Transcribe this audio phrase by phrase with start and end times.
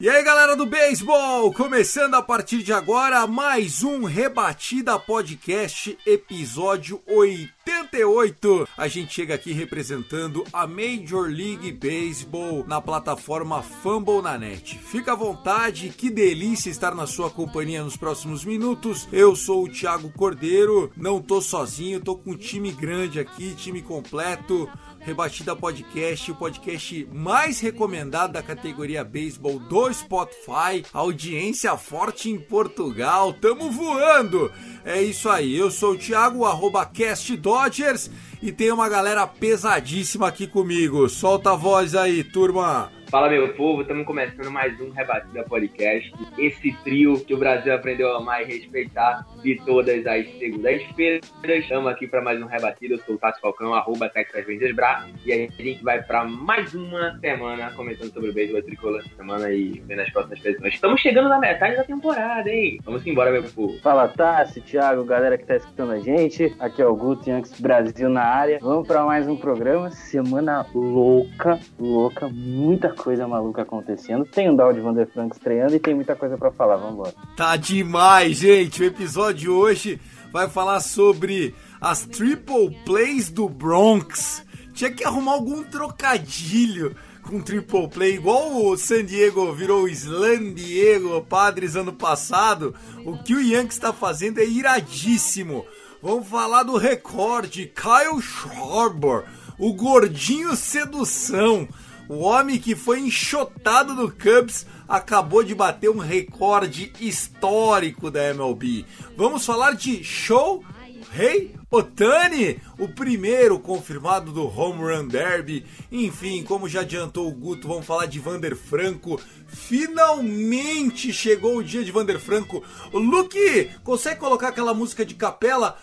[0.00, 7.02] E aí galera do beisebol, começando a partir de agora mais um Rebatida Podcast, episódio
[7.06, 8.66] 88.
[8.78, 14.78] A gente chega aqui representando a Major League Baseball na plataforma Fumble na Net.
[14.78, 19.06] Fica à vontade, que delícia estar na sua companhia nos próximos minutos.
[19.12, 23.82] Eu sou o Thiago Cordeiro, não tô sozinho, tô com um time grande aqui, time
[23.82, 24.66] completo.
[25.00, 30.84] Rebatida Podcast, o podcast mais recomendado da categoria beisebol do Spotify.
[30.92, 34.52] Audiência forte em Portugal, tamo voando!
[34.84, 38.10] É isso aí, eu sou o Thiago, arroba Cast Dodgers,
[38.42, 41.08] e tem uma galera pesadíssima aqui comigo.
[41.08, 42.92] Solta a voz aí, turma!
[43.10, 46.12] Fala meu povo, estamos começando mais um Rebatida Podcast.
[46.38, 51.28] Esse trio que o Brasil aprendeu a amar e respeitar de todas as segundas-feiras.
[51.42, 52.94] Estamos aqui para mais um Rebatida.
[52.94, 55.08] Eu sou o Tássio Falcão, arroba Texas Rangers Bra.
[55.26, 59.50] E a gente vai para mais uma semana comentando sobre o beisebol tricolor essa semana
[59.50, 60.72] e vendo as próximas pessoas.
[60.72, 62.78] Estamos chegando na metade da temporada, hein?
[62.84, 63.76] Vamos embora, meu povo.
[63.80, 66.54] Fala Tassi, Thiago, galera que tá escutando a gente.
[66.60, 68.60] Aqui é o Guto Yankees Brasil na área.
[68.62, 69.90] Vamos para mais um programa.
[69.90, 74.24] Semana louca, louca, muita coisa maluca acontecendo.
[74.24, 76.76] Tem um Dow de Vander Frank estreando e tem muita coisa para falar.
[76.76, 77.14] Vambora.
[77.36, 78.82] Tá demais, gente!
[78.82, 80.00] O episódio de hoje
[80.32, 84.44] vai falar sobre as triple plays do Bronx.
[84.72, 90.54] Tinha que arrumar algum trocadilho com triple play, igual o San Diego virou o Slam
[90.54, 92.74] Diego Padres ano passado.
[93.04, 95.64] O que o Yankees está fazendo é iradíssimo.
[96.02, 99.24] Vamos falar do recorde Kyle Schwarber,
[99.58, 101.68] o gordinho sedução.
[102.10, 108.84] O homem que foi enxotado no Cubs acabou de bater um recorde histórico da MLB.
[109.16, 110.64] Vamos falar de Show
[111.12, 115.64] Rei Otani, o primeiro confirmado do Home Run Derby.
[115.92, 119.20] Enfim, como já adiantou o Guto, vamos falar de Vander Franco.
[119.46, 122.60] Finalmente chegou o dia de Vander Franco.
[122.92, 125.78] Luke, consegue colocar aquela música de capela?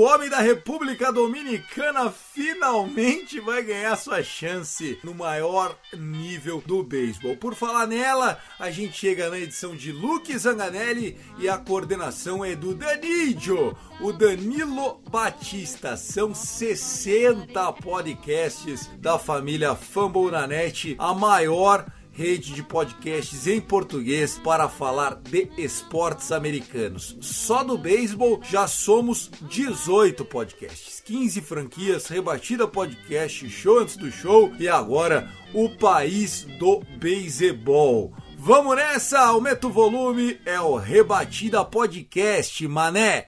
[0.00, 7.36] O homem da República Dominicana finalmente vai ganhar sua chance no maior nível do beisebol.
[7.36, 12.56] Por falar nela, a gente chega na edição de Luke Zanganelli e a coordenação é
[12.56, 15.98] do Danilo, o Danilo Batista.
[15.98, 24.38] São 60 podcasts da família Fumble na Net, a maior rede de podcasts em português
[24.38, 27.16] para falar de esportes americanos.
[27.20, 34.52] Só do beisebol já somos 18 podcasts, 15 franquias, rebatida podcast, show antes do show
[34.58, 38.12] e agora o país do beisebol.
[38.36, 43.26] Vamos nessa, aumenta o volume, é o Rebatida Podcast, mané.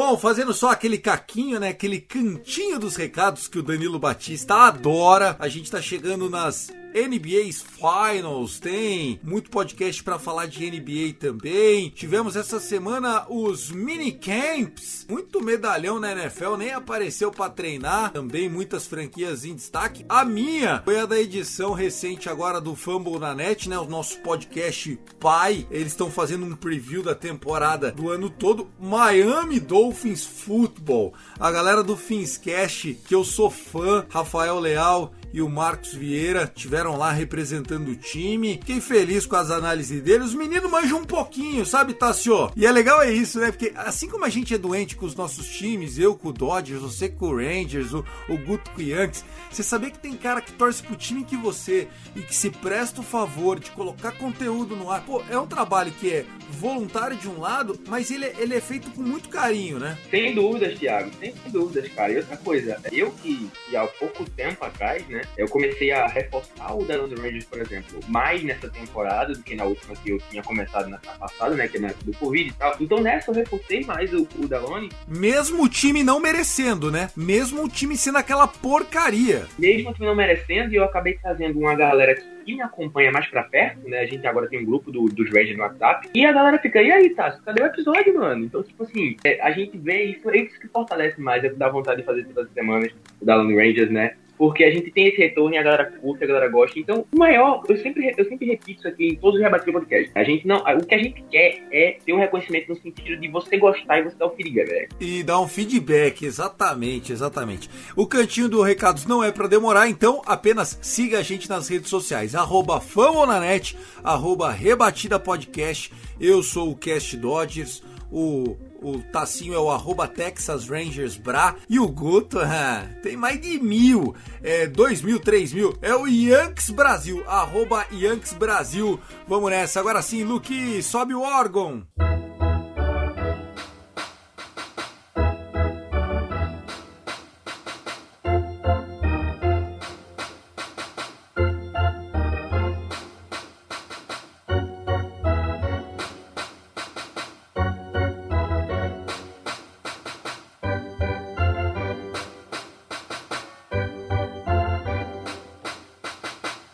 [0.00, 1.70] Bom, fazendo só aquele caquinho, né?
[1.70, 5.34] Aquele cantinho dos recados que o Danilo Batista adora.
[5.40, 11.90] A gente tá chegando nas NBA's Finals, tem muito podcast para falar de NBA também.
[11.90, 18.12] Tivemos essa semana os mini camps, muito medalhão na NFL, nem apareceu para treinar.
[18.12, 20.04] Também muitas franquias em destaque.
[20.08, 23.78] A minha foi a da edição recente agora do Fumble na Net, né?
[23.78, 25.66] O nosso podcast pai.
[25.70, 28.68] Eles estão fazendo um preview da temporada do ano todo.
[28.80, 31.12] Miami Dolphins Football.
[31.38, 36.96] A galera do Finscast, que eu sou fã, Rafael Leal e o Marcos Vieira tiveram
[36.96, 38.54] lá representando o time.
[38.54, 40.24] Fiquei feliz com as análises dele.
[40.24, 42.50] Os meninos manjam um pouquinho, sabe, Tassio?
[42.56, 43.50] E é legal é isso, né?
[43.50, 46.80] Porque assim como a gente é doente com os nossos times, eu com o Dodgers,
[46.80, 50.40] você com o Rangers, o, o Guto com o Yankees, você sabia que tem cara
[50.40, 54.76] que torce pro time que você e que se presta o favor de colocar conteúdo
[54.76, 55.04] no ar.
[55.04, 58.60] Pô, é um trabalho que é voluntário de um lado, mas ele, é, ele é
[58.60, 59.98] feito com muito carinho, né?
[60.10, 62.12] Sem dúvidas, Thiago, sem dúvidas, cara.
[62.12, 66.74] E outra coisa, eu que, que há pouco tempo atrás, né, eu comecei a reforçar
[66.74, 70.42] o Delano Rangers, por exemplo, mais nessa temporada do que na última que eu tinha
[70.42, 72.76] começado na passada, né, que é na do Covid e tal.
[72.80, 74.90] Então nessa eu reforcei mais o, o Delone.
[75.06, 77.10] Mesmo o time não merecendo, né?
[77.16, 79.46] Mesmo o time sendo aquela porcaria.
[79.58, 83.26] Mesmo o time não merecendo, e eu acabei trazendo uma galera que me acompanha mais
[83.26, 84.00] pra perto, né?
[84.00, 86.08] A gente agora tem um grupo do, dos Rangers no WhatsApp.
[86.14, 88.44] E a galera fica, e aí, Tassi, cadê o episódio, mano?
[88.44, 91.56] Então, tipo assim, é, a gente vê isso, é isso que fortalece mais, é que
[91.56, 94.14] dá vontade de fazer todas as semanas o Dallas Rangers, né?
[94.38, 96.78] Porque a gente tem esse retorno e a galera curte, a galera gosta.
[96.78, 99.72] Então, o maior, eu sempre, eu sempre repito isso aqui em todos os rebates do
[99.72, 100.10] podcast.
[100.14, 103.28] A gente não, o que a gente quer é ter um reconhecimento no sentido de
[103.28, 104.88] você gostar e você dar o feedback, velho.
[105.00, 107.68] E dar um feedback, exatamente, exatamente.
[107.96, 111.90] O cantinho do recados não é para demorar, então apenas siga a gente nas redes
[111.90, 115.92] sociais, arroba Famonanet, arroba Rebatida Podcast.
[116.20, 121.56] Eu sou o Cast Dodgers, o o Tacinho é o arroba Texas Rangers Bra.
[121.68, 124.14] E o Guto ah, tem mais de mil.
[124.42, 125.76] É, dois mil, três mil.
[125.82, 127.22] É o Yanks Brasil.
[127.26, 129.00] Arroba Yanks Brasil.
[129.26, 129.80] Vamos nessa.
[129.80, 131.86] Agora sim, Luke, sobe o órgão.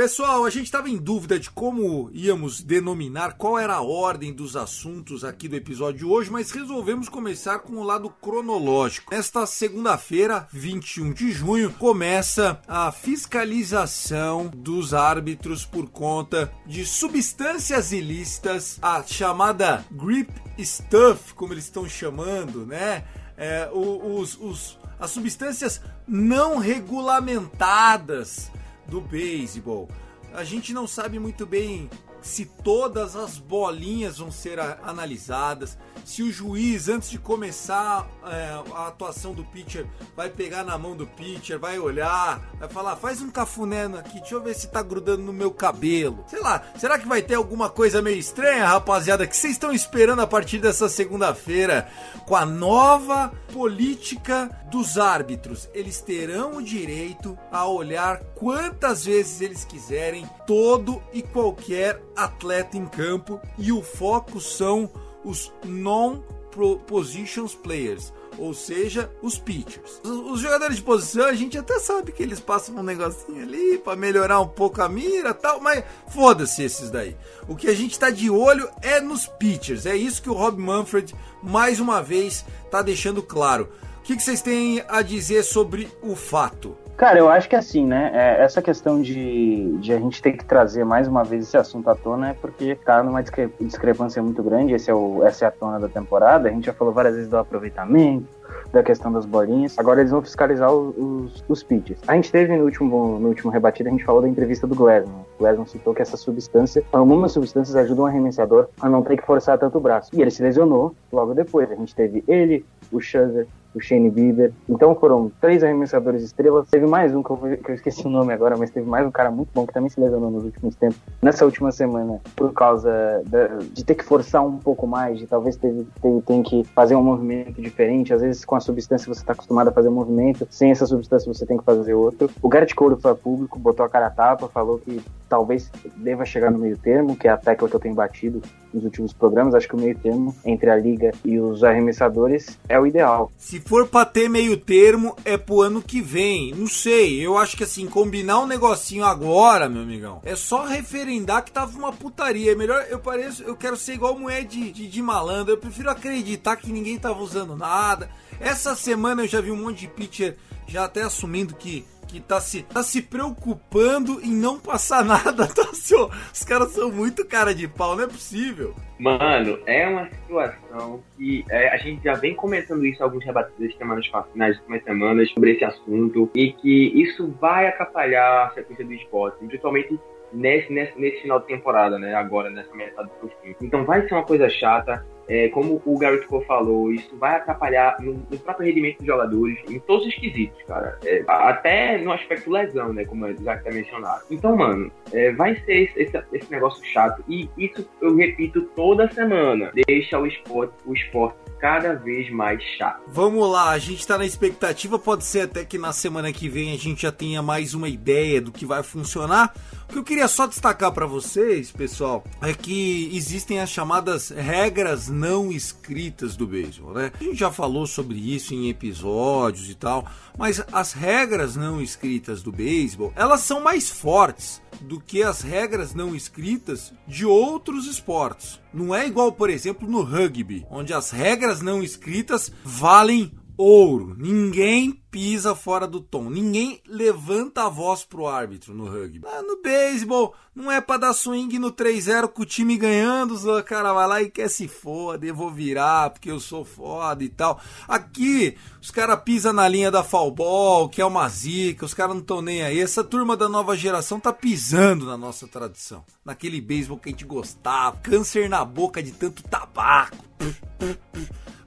[0.04, 4.54] Pessoal, a gente estava em dúvida de como íamos denominar, qual era a ordem dos
[4.54, 9.14] assuntos aqui do episódio de hoje, mas resolvemos começar com o lado cronológico.
[9.14, 18.78] Nesta segunda-feira, 21 de junho, começa a fiscalização dos árbitros por conta de substâncias ilícitas,
[18.82, 20.30] a chamada grip
[20.62, 23.04] stuff, como eles estão chamando, né?
[23.38, 28.52] É, os, os, as substâncias não regulamentadas
[28.88, 29.88] do beisebol.
[30.32, 31.88] A gente não sabe muito bem
[32.24, 38.88] se todas as bolinhas vão ser analisadas, se o juiz, antes de começar é, a
[38.88, 39.86] atuação do pitcher,
[40.16, 44.34] vai pegar na mão do pitcher, vai olhar, vai falar, faz um cafuné aqui, deixa
[44.34, 46.24] eu ver se tá grudando no meu cabelo.
[46.26, 50.20] Sei lá, será que vai ter alguma coisa meio estranha, rapaziada, que vocês estão esperando
[50.20, 51.88] a partir dessa segunda-feira
[52.26, 55.68] com a nova política dos árbitros?
[55.74, 62.86] Eles terão o direito a olhar quantas vezes eles quiserem todo e qualquer atleta em
[62.86, 64.90] campo e o foco são
[65.24, 70.00] os non-positions players, ou seja, os pitchers.
[70.04, 73.96] Os, jogadores de posição, a gente até sabe que eles passam um negocinho ali para
[73.96, 77.16] melhorar um pouco a mira tal, mas foda-se esses daí.
[77.48, 79.86] O que a gente está de olho é nos pitchers.
[79.86, 83.68] É isso que o Rob Manfred mais uma vez está deixando claro.
[83.98, 86.76] O que, que vocês têm a dizer sobre o fato?
[86.96, 88.10] Cara, eu acho que assim, né?
[88.14, 91.90] É, essa questão de, de a gente ter que trazer mais uma vez esse assunto
[91.90, 94.74] à tona é porque tá numa discre discrepância muito grande.
[94.74, 96.48] Esse é o, essa é a tona da temporada.
[96.48, 98.28] A gente já falou várias vezes do aproveitamento,
[98.72, 99.76] da questão das bolinhas.
[99.76, 101.98] Agora eles vão fiscalizar os, os, os pitches.
[102.06, 105.24] A gente teve no último, no último rebatido, a gente falou da entrevista do Glasman.
[105.36, 109.26] O Glasman citou que essa substância, algumas substâncias ajudam o arremessador a não ter que
[109.26, 110.10] forçar tanto o braço.
[110.12, 111.68] E ele se lesionou logo depois.
[111.72, 114.52] A gente teve ele, o Scherzer, o Shane Bieber.
[114.68, 116.68] Então foram três arremessadores estrelas.
[116.70, 119.10] Teve mais um que eu, que eu, esqueci o nome agora, mas teve mais um
[119.10, 120.98] cara muito bom que também se lesionou nos últimos tempos.
[121.20, 125.56] Nessa última semana, por causa da, de ter que forçar um pouco mais, de talvez
[125.56, 128.14] ter, ter, ter que fazer um movimento diferente.
[128.14, 131.32] Às vezes com a substância você está acostumado a fazer um movimento, sem essa substância
[131.32, 132.30] você tem que fazer outro.
[132.40, 136.24] O Garrett Cole foi a público, botou a cara a tapa, falou que talvez deva
[136.24, 138.40] chegar no meio termo, que é a tecla que eu tenho batido
[138.74, 139.54] nos últimos programas.
[139.54, 143.30] Acho que o meio termo entre a liga e os arremessadores é o ideal.
[143.38, 146.52] Se for pra ter meio termo, é pro ano que vem.
[146.54, 151.44] Não sei, eu acho que assim, combinar um negocinho agora, meu amigão, é só referendar
[151.44, 152.52] que tava uma putaria.
[152.52, 155.52] É melhor, eu pareço, eu quero ser igual moeda de, de, de malandro.
[155.52, 158.10] Eu prefiro acreditar que ninguém tava usando nada.
[158.40, 162.40] Essa semana eu já vi um monte de pitcher já até assumindo que que tá
[162.40, 165.48] se, tá se preocupando em não passar nada.
[165.48, 166.10] Tá, senhor?
[166.32, 168.74] Os caras são muito cara de pau, não é possível.
[168.98, 174.08] Mano, é uma situação que é, a gente já vem comentando isso alguns rebatidas semanas
[174.34, 179.44] nas últimas semanas sobre esse assunto e que isso vai atrapalhar a sequência do esporte,
[179.44, 179.98] principalmente
[180.32, 182.14] nesse, nesse, nesse final de temporada, né?
[182.14, 183.56] Agora, nessa metade do fim.
[183.60, 185.04] Então vai ser uma coisa chata.
[185.28, 189.58] É, como o Garrett Cole falou, isso vai atrapalhar no, no, próprio rendimento dos jogadores,
[189.68, 190.98] em todos os quesitos, cara.
[191.04, 193.04] É, até no aspecto lesão, né?
[193.04, 194.22] Como já tá mencionado.
[194.30, 197.24] Então, mano, é, vai ser esse, esse, esse, negócio chato.
[197.28, 199.70] E isso eu repito toda semana.
[199.86, 203.02] Deixa o esporte, o esporte cada vez mais chato.
[203.08, 206.74] Vamos lá, a gente tá na expectativa, pode ser até que na semana que vem
[206.74, 209.54] a gente já tenha mais uma ideia do que vai funcionar.
[209.88, 215.08] O que eu queria só destacar para vocês, pessoal, é que existem as chamadas regras
[215.14, 217.12] não escritas do beisebol, né?
[217.18, 220.06] A gente já falou sobre isso em episódios e tal,
[220.36, 225.94] mas as regras não escritas do beisebol, elas são mais fortes do que as regras
[225.94, 228.60] não escritas de outros esportes.
[228.72, 234.14] Não é igual, por exemplo, no rugby, onde as regras não escritas valem ouro.
[234.18, 236.28] Ninguém pisa fora do tom.
[236.28, 239.22] Ninguém levanta a voz pro árbitro no rugby.
[239.24, 243.34] Ah, no beisebol, não é pra dar swing no 3-0 com o time ganhando.
[243.34, 247.22] O cara vai lá e quer se foda, eu vou virar porque eu sou foda
[247.22, 247.60] e tal.
[247.86, 252.14] Aqui, os caras pisam na linha da foul ball, que é uma zica, os caras
[252.14, 252.80] não estão nem aí.
[252.80, 256.04] Essa turma da nova geração tá pisando na nossa tradição.
[256.24, 257.98] Naquele beisebol que a gente gostava.
[257.98, 260.16] Câncer na boca de tanto tabaco.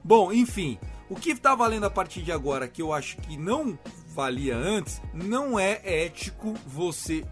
[0.04, 0.78] Bom, enfim.
[1.08, 3.78] O que está valendo a partir de agora, que eu acho que não
[4.18, 7.24] valia antes, não é ético você,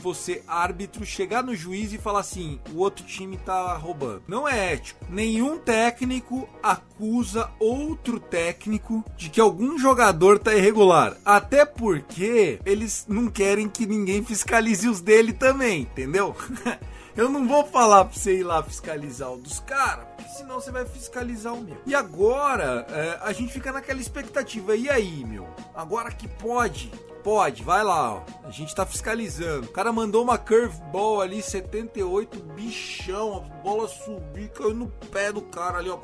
[0.00, 4.22] você árbitro, chegar no juiz e falar assim: o outro time tá roubando.
[4.26, 5.04] Não é ético.
[5.10, 11.14] Nenhum técnico acusa outro técnico de que algum jogador tá irregular.
[11.24, 16.34] Até porque eles não querem que ninguém fiscalize os dele também, entendeu?
[17.16, 20.72] Eu não vou falar pra você ir lá fiscalizar o dos caras, porque senão você
[20.72, 21.76] vai fiscalizar o meu.
[21.86, 24.74] E agora, é, a gente fica naquela expectativa.
[24.74, 25.46] E aí, meu?
[25.76, 26.90] Agora que pode,
[27.22, 28.22] pode, vai lá, ó.
[28.42, 29.66] A gente tá fiscalizando.
[29.68, 35.42] O cara mandou uma curveball ali, 78, bichão, a bola subiu, caiu no pé do
[35.42, 36.00] cara ali, ó.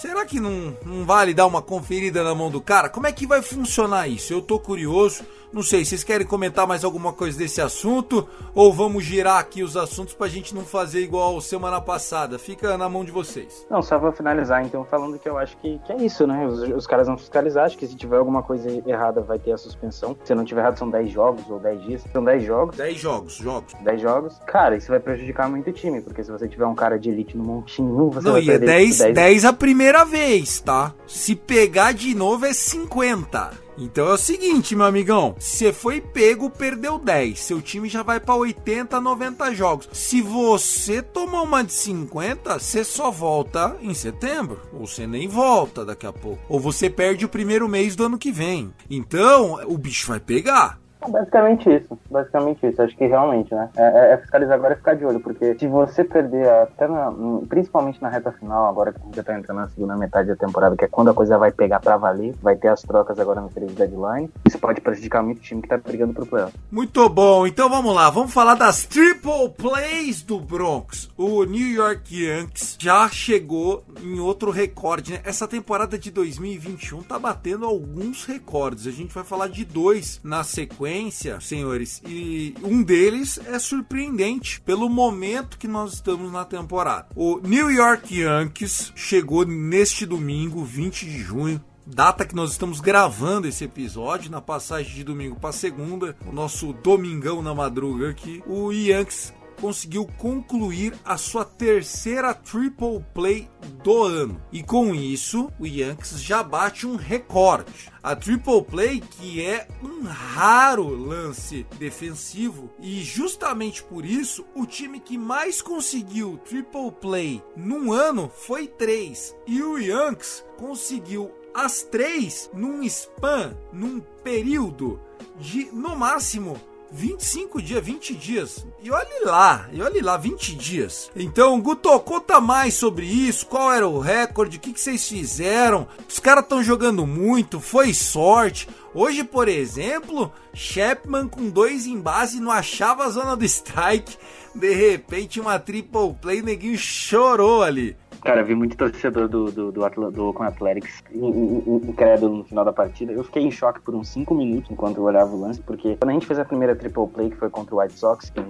[0.00, 2.88] Será que não, não vale dar uma conferida na mão do cara?
[2.88, 4.32] Como é que vai funcionar isso?
[4.32, 5.24] Eu tô curioso.
[5.50, 8.28] Não sei, vocês querem comentar mais alguma coisa desse assunto?
[8.54, 12.38] Ou vamos girar aqui os assuntos pra gente não fazer igual semana passada?
[12.38, 13.66] Fica na mão de vocês.
[13.70, 16.46] Não, só pra finalizar, então, falando que eu acho que, que é isso, né?
[16.46, 19.56] Os, os, caras vão fiscalizar, acho que se tiver alguma coisa errada vai ter a
[19.56, 20.14] suspensão.
[20.22, 22.04] Se não tiver errado, são 10 jogos ou 10 dias.
[22.12, 22.76] São 10 jogos.
[22.76, 23.72] 10 jogos, jogos.
[23.82, 24.38] 10 jogos.
[24.46, 27.36] Cara, isso vai prejudicar muito o time, porque se você tiver um cara de elite
[27.36, 29.14] no montinho, você não, vai e é 10, 10...
[29.14, 30.94] 10 a primeira vez, tá?
[31.06, 33.68] Se pegar de novo é 50.
[33.78, 35.36] Então é o seguinte, meu amigão.
[35.38, 37.38] Se foi pego, perdeu 10.
[37.38, 39.88] Seu time já vai para 80, 90 jogos.
[39.92, 44.60] Se você tomar uma de 50, você só volta em setembro.
[44.72, 46.42] Ou você nem volta daqui a pouco.
[46.48, 48.74] Ou você perde o primeiro mês do ano que vem.
[48.90, 50.80] Então, o bicho vai pegar.
[51.06, 52.82] Basicamente isso, basicamente isso.
[52.82, 53.70] Acho que realmente, né?
[53.76, 57.12] É, é, é fiscalizar agora e ficar de olho, porque se você perder até na,
[57.48, 60.84] principalmente na reta final, agora que já tá entrando na segunda metade da temporada, que
[60.84, 63.74] é quando a coisa vai pegar pra valer, vai ter as trocas agora no trade
[63.74, 66.52] deadline, isso pode prejudicar muito o time que tá brigando pro playoff.
[66.70, 71.08] Muito bom, então vamos lá, vamos falar das triple plays do Bronx.
[71.16, 75.20] O New York Yankees já chegou em outro recorde, né?
[75.24, 78.86] Essa temporada de 2021 tá batendo alguns recordes.
[78.86, 84.58] A gente vai falar de dois na sequência sequência, senhores, e um deles é surpreendente
[84.62, 87.08] pelo momento que nós estamos na temporada.
[87.14, 93.46] O New York Yankees chegou neste domingo, 20 de junho, data que nós estamos gravando
[93.46, 98.72] esse episódio, na passagem de domingo para segunda, o nosso domingão na madruga aqui, o
[98.72, 103.48] Yankees conseguiu concluir a sua terceira triple play
[103.82, 104.42] do ano.
[104.52, 107.90] E com isso, o Yankees já bate um recorde.
[108.02, 115.00] A triple play que é um raro lance defensivo e justamente por isso o time
[115.00, 122.48] que mais conseguiu triple play num ano foi três e o Yankees conseguiu as três
[122.54, 125.00] num span, num período
[125.38, 128.66] de no máximo 25 dias, 20 dias.
[128.82, 131.10] E olhe lá, e olhe lá, 20 dias.
[131.14, 133.46] Então, Guto, conta mais sobre isso.
[133.46, 134.56] Qual era o recorde?
[134.56, 135.86] O que, que vocês fizeram?
[136.08, 138.68] Os caras estão jogando muito, foi sorte.
[138.94, 144.16] Hoje, por exemplo, Chapman com dois em base não achava a zona do strike.
[144.54, 147.96] De repente, uma triple play, neguinho chorou ali.
[148.22, 152.72] Cara, eu vi muito torcedor do, do, do, do Oakland Athletics incrédulo no final da
[152.72, 153.12] partida.
[153.12, 156.10] Eu fiquei em choque por uns 5 minutos enquanto eu olhava o lance, porque quando
[156.10, 158.42] a gente fez a primeira triple play, que foi contra o White Sox, que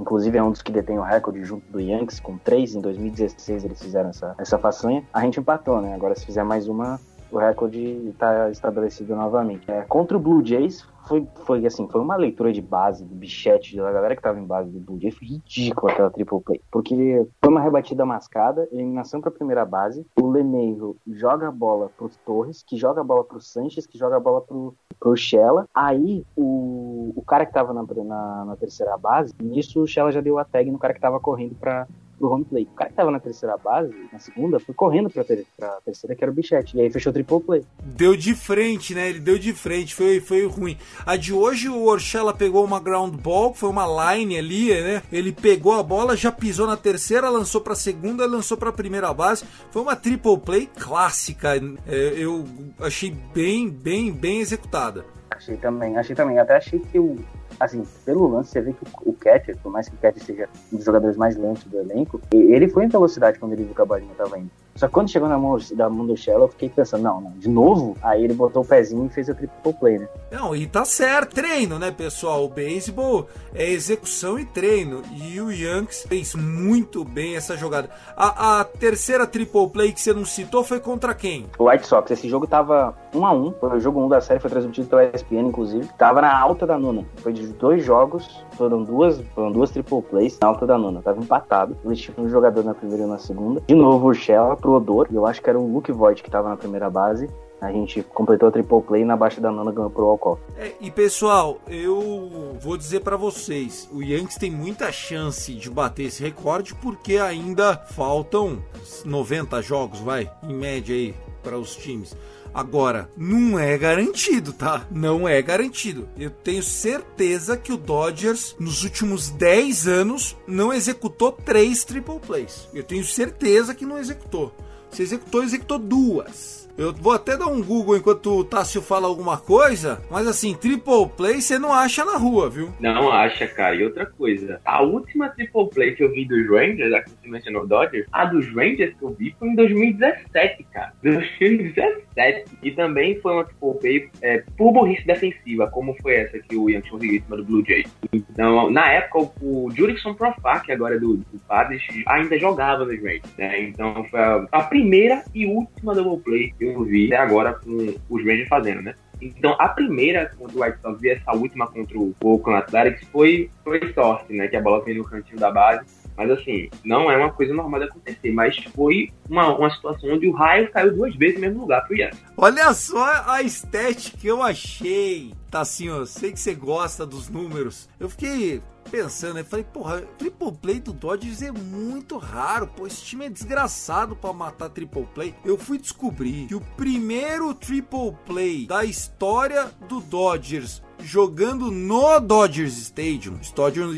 [0.00, 3.64] inclusive é um dos que detém o recorde junto do Yankees, com 3, em 2016
[3.64, 5.94] eles fizeram essa, essa façanha, a gente empatou, né?
[5.94, 7.00] Agora se fizer mais uma,
[7.34, 9.70] o recorde está estabelecido novamente.
[9.70, 13.76] É, contra o Blue Jays foi, foi assim, foi uma leitura de base do bichete
[13.76, 17.26] da galera que tava em base do Blue Jays, foi ridículo aquela triple play, porque
[17.42, 22.62] foi uma rebatida mascada, eliminação para primeira base, o Lemeiro joga a bola pro Torres,
[22.62, 27.12] que joga a bola pro Sanches, que joga a bola pro, pro Shella, aí o,
[27.14, 30.44] o cara que tava na, na, na terceira base, nisso o Shella já deu a
[30.44, 31.86] tag no cara que tava correndo para
[32.18, 32.64] pro home play.
[32.64, 36.14] O cara que tava na terceira base, na segunda, foi correndo pra, ter, pra terceira,
[36.14, 36.76] que era o Bichette.
[36.76, 37.64] E aí fechou o triple play.
[37.82, 39.08] Deu de frente, né?
[39.08, 40.76] Ele deu de frente, foi, foi ruim.
[41.04, 45.02] A de hoje, o Orchella pegou uma ground ball, foi uma line ali, né?
[45.12, 49.44] Ele pegou a bola, já pisou na terceira, lançou pra segunda, lançou pra primeira base.
[49.70, 51.54] Foi uma triple play clássica.
[51.86, 52.44] É, eu
[52.80, 55.04] achei bem, bem, bem executada.
[55.30, 56.38] Achei também, achei também.
[56.38, 57.18] Até achei que o,
[57.58, 60.76] assim, pelo lance, você vê que o, catcher, por mais que o catcher seja um
[60.76, 63.84] dos jogadores mais lentos do elenco, ele foi em velocidade quando ele viu que a
[63.84, 64.50] bolinha tava indo.
[64.74, 67.30] Só que quando chegou na mão da mão do Shell, eu fiquei pensando, não, não,
[67.32, 67.96] de novo?
[68.02, 70.08] Aí ele botou o pezinho e fez a triple play, né?
[70.30, 72.44] Não, e tá certo, treino, né, pessoal?
[72.44, 75.02] O beisebol é execução e treino.
[75.12, 77.88] E o Yankees fez muito bem essa jogada.
[78.16, 81.46] A, a terceira triple play que você não citou foi contra quem?
[81.58, 82.10] O White Sox.
[82.10, 85.04] Esse jogo tava 1 a 1 Foi o jogo 1 da série, foi transmitido pela
[85.04, 85.88] ESPN, inclusive.
[85.96, 87.04] Tava na alta da nona.
[87.16, 91.02] Foi de dois jogos, foram duas, foram duas triple plays na alta da nona.
[91.02, 91.76] Tava empatado.
[91.84, 93.62] Eles tinham um jogador na primeira e na segunda.
[93.66, 95.08] De novo o Shell pro Odor.
[95.12, 97.28] Eu acho que era o Luke Voigt que tava na primeira base.
[97.60, 100.42] A gente completou a triple play na baixa da nona ganhou pro Alcoff.
[100.58, 106.04] É, e pessoal, eu vou dizer para vocês, o Yankees tem muita chance de bater
[106.04, 108.58] esse recorde porque ainda faltam
[109.04, 112.14] 90 jogos, vai, em média aí para os times.
[112.54, 114.86] Agora, não é garantido, tá?
[114.88, 116.08] Não é garantido.
[116.16, 122.68] Eu tenho certeza que o Dodgers, nos últimos 10 anos, não executou três triple plays.
[122.72, 124.54] Eu tenho certeza que não executou.
[124.92, 126.63] Se executou, executou duas.
[126.76, 131.08] Eu vou até dar um Google enquanto o Tássio fala alguma coisa, mas assim, Triple
[131.16, 132.72] Play você não acha na rua, viu?
[132.80, 133.76] Não acha, cara.
[133.76, 137.28] E outra coisa, a última Triple Play que eu vi dos Rangers, a que você
[137.28, 140.92] mencionou Dodgers, a dos Rangers que eu vi foi em 2017, cara.
[141.00, 142.44] 2017.
[142.62, 146.68] E também foi uma Triple Play é, por burrice defensiva, como foi essa que o
[146.68, 147.88] em cima do Blue Jays.
[148.12, 152.84] Então, na época, o, o Jurickson Profar, que agora é do, do Padres, ainda jogava
[152.84, 153.62] nos Rangers, né?
[153.62, 158.24] Então, foi a, a primeira e última Double Play eu vi até agora com os
[158.24, 158.94] Rangers fazendo, né?
[159.20, 163.50] Então, a primeira contra o White Sox e essa última contra o Oakland Athletics foi,
[163.62, 164.48] foi sorte, né?
[164.48, 165.84] Que a bola veio no cantinho da base.
[166.16, 168.32] Mas, assim, não é uma coisa normal de acontecer.
[168.32, 171.96] Mas foi uma, uma situação onde o raio caiu duas vezes no mesmo lugar pro
[171.96, 172.22] Yankees.
[172.36, 175.32] Olha só a estética que eu achei.
[175.50, 176.04] Tá assim, ó.
[176.04, 177.88] Sei que você gosta dos números.
[177.98, 178.60] Eu fiquei
[178.94, 183.28] pensando, eu falei, porra, triple play do Dodgers é muito raro, pô, esse time é
[183.28, 185.34] desgraçado para matar triple play.
[185.44, 192.78] Eu fui descobrir que o primeiro triple play da história do Dodgers jogando no Dodgers
[192.78, 193.40] Stadium,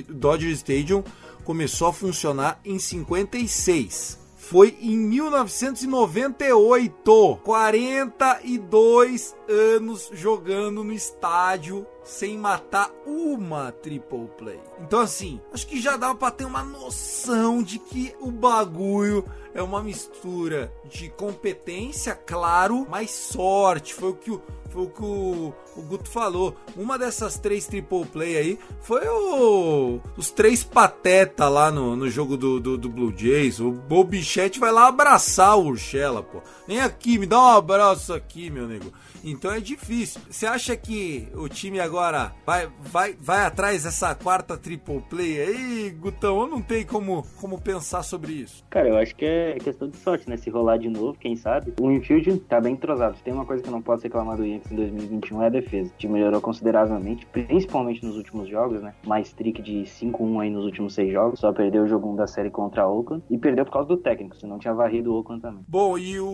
[0.09, 1.05] Dodgers Stadium
[1.45, 7.41] começou a funcionar em 56 foi em 1998.
[7.43, 14.61] 42 anos jogando no estádio sem matar uma triple play.
[14.81, 19.61] Então assim, acho que já dá para ter uma noção de que o bagulho é
[19.61, 23.93] uma mistura de competência, claro, mas sorte.
[23.93, 24.43] Foi o que o
[24.77, 26.55] foi o que o, o Guto falou.
[26.77, 32.37] Uma dessas três triple play aí foi o, os três pateta lá no, no jogo
[32.37, 33.59] do, do, do Blue Jays.
[33.59, 36.43] O Bobichete vai lá abraçar o Urshela, pô.
[36.69, 38.93] Vem aqui, me dá um abraço aqui, meu nego.
[39.27, 40.21] Então é difícil.
[40.31, 45.91] Você acha que o time agora vai, vai, vai atrás dessa quarta triple play aí,
[45.91, 46.37] Gutão?
[46.37, 48.65] Ou não tem como, como pensar sobre isso?
[48.71, 50.37] Cara, eu acho que é questão de sorte, né?
[50.37, 51.75] Se rolar de novo, quem sabe.
[51.81, 53.17] O infield tá bem entrosado.
[53.25, 55.91] Tem uma coisa que eu não posso reclamar do Yankees em 2021 é a defesa.
[55.91, 58.95] O time melhorou consideravelmente, principalmente nos últimos jogos, né?
[59.05, 61.41] Mais trick de 5-1 aí nos últimos seis jogos.
[61.41, 63.25] Só perdeu o jogo 1 da série contra a Oakland.
[63.29, 65.65] E perdeu por causa do técnico, senão tinha varrido o Oakland também.
[65.67, 66.29] Bom, e o,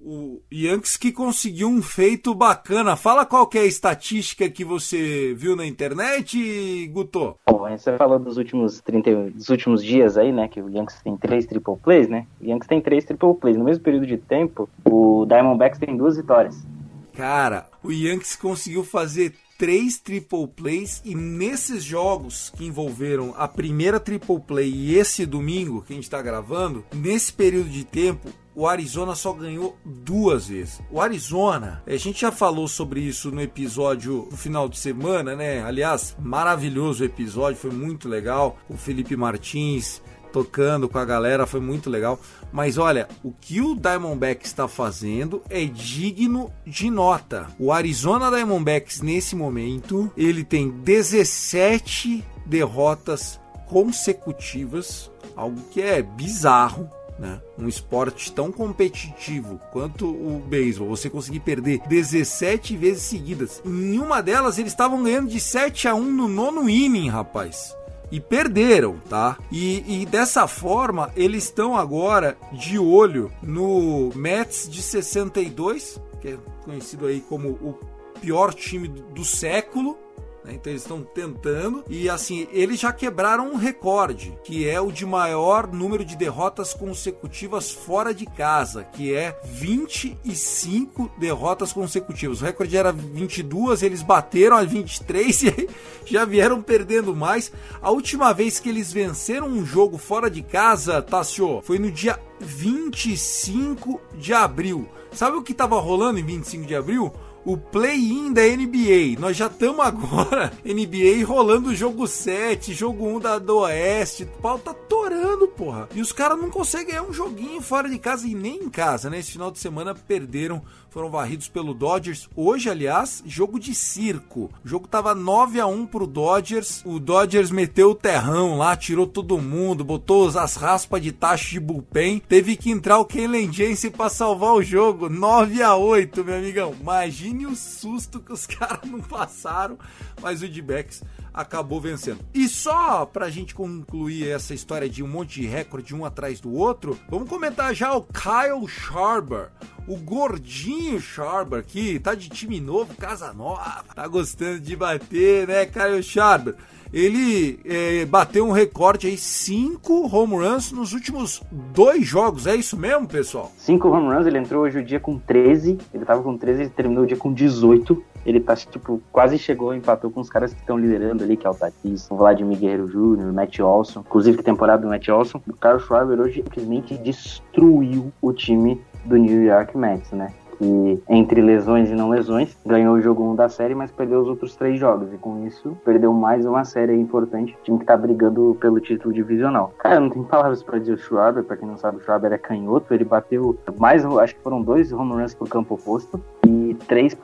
[0.00, 2.94] o Yankees que conseguiu um feito muito bacana.
[2.94, 7.36] Fala qual é a estatística que você viu na internet, Guto.
[7.48, 10.46] Bom, você falou dos últimos 30, dos últimos dias aí, né?
[10.46, 12.24] Que o Yankees tem três triple plays, né?
[12.40, 13.56] O Yankees tem três triple plays.
[13.56, 16.64] No mesmo período de tempo, o Diamondbacks tem duas vitórias.
[17.12, 24.00] Cara, o Yankees conseguiu fazer três triple plays e nesses jogos que envolveram a primeira
[24.00, 28.66] triple play e esse domingo que a gente está gravando, nesse período de tempo, o
[28.66, 30.82] Arizona só ganhou duas vezes.
[30.90, 35.62] O Arizona, a gente já falou sobre isso no episódio do final de semana, né?
[35.62, 38.58] Aliás, maravilhoso episódio, foi muito legal.
[38.68, 42.18] O Felipe Martins tocando com a galera, foi muito legal.
[42.50, 47.48] Mas olha, o que o Diamondbacks está fazendo é digno de nota.
[47.58, 57.40] O Arizona Diamondbacks nesse momento, ele tem 17 derrotas consecutivas, algo que é bizarro né?
[57.56, 63.62] Um esporte tão competitivo quanto o beisebol, você conseguir perder 17 vezes seguidas.
[63.64, 67.76] Em uma delas, eles estavam ganhando de 7 a 1 no nono inning, rapaz.
[68.12, 69.38] E perderam, tá?
[69.50, 76.38] E, e dessa forma, eles estão agora de olho no Mets de 62, que é
[76.62, 77.78] conhecido aí como o
[78.20, 79.96] pior time do século,
[80.44, 80.54] né?
[80.54, 85.06] Então eles estão tentando e assim eles já quebraram um recorde que é o de
[85.06, 92.40] maior número de derrotas consecutivas fora de casa, que é 25 derrotas consecutivas.
[92.40, 95.68] O recorde era 22, eles bateram a 23 e
[96.04, 97.52] já vieram perdendo mais.
[97.80, 102.18] A última vez que eles venceram um jogo fora de casa, Tassio, foi no dia
[102.40, 104.88] 25 de abril.
[105.12, 107.12] Sabe o que estava rolando em 25 de abril?
[107.44, 109.18] O play-in da NBA.
[109.18, 114.24] Nós já estamos agora, NBA rolando o jogo 7, jogo 1 da, do Oeste.
[114.24, 115.88] O pau tá torando, porra.
[115.94, 119.10] E os caras não conseguem ganhar um joguinho fora de casa e nem em casa,
[119.10, 119.18] né?
[119.18, 122.28] Esse final de semana perderam foram varridos pelo Dodgers.
[122.36, 124.50] Hoje, aliás, jogo de circo.
[124.62, 126.82] O jogo tava 9 a 1 pro Dodgers.
[126.84, 131.58] O Dodgers meteu o terrão lá, tirou todo mundo, botou as raspas de taxa de
[131.58, 132.20] bullpen.
[132.28, 135.08] Teve que entrar o Kenley Jensen para salvar o jogo.
[135.08, 136.74] 9 a 8, meu amigão.
[136.78, 139.78] Imagine o susto que os caras não passaram,
[140.20, 142.20] mas o D-backs acabou vencendo.
[142.34, 146.52] E só pra gente concluir essa história de um monte de recorde um atrás do
[146.52, 149.50] outro, vamos comentar já o Kyle Sharber
[149.86, 155.66] o gordinho Sharber aqui, tá de time novo, casa nova, tá gostando de bater, né,
[155.66, 156.54] Kyle Sharber?
[156.92, 162.76] Ele é, bateu um recorde aí, cinco home runs nos últimos dois jogos, é isso
[162.76, 163.50] mesmo, pessoal?
[163.56, 166.70] Cinco home runs, ele entrou hoje o dia com 13, ele tava com 13, ele
[166.70, 168.04] terminou o dia com 18.
[168.24, 171.50] Ele tá, tipo, quase chegou, empatou com os caras que estão liderando ali, que é
[171.50, 174.00] o Tatis, o Vladimir Guerreiro Jr., o Matt Olson.
[174.00, 175.40] Inclusive, que temporada do Matt Olson.
[175.48, 180.32] O Carlos Schwarber hoje simplesmente destruiu o time do New York Mets, né?
[180.58, 184.28] Que entre lesões e não lesões, ganhou o jogo 1 da série, mas perdeu os
[184.28, 185.12] outros três jogos.
[185.12, 187.56] E com isso, perdeu mais uma série importante.
[187.64, 189.74] Time que tá brigando pelo título divisional.
[189.78, 191.42] Cara, não tem palavras para dizer o Schwarber.
[191.42, 192.94] Pra quem não sabe, o Schwarber é canhoto.
[192.94, 196.20] Ele bateu mais, acho que foram dois home runs pro campo oposto
[196.52, 197.16] e três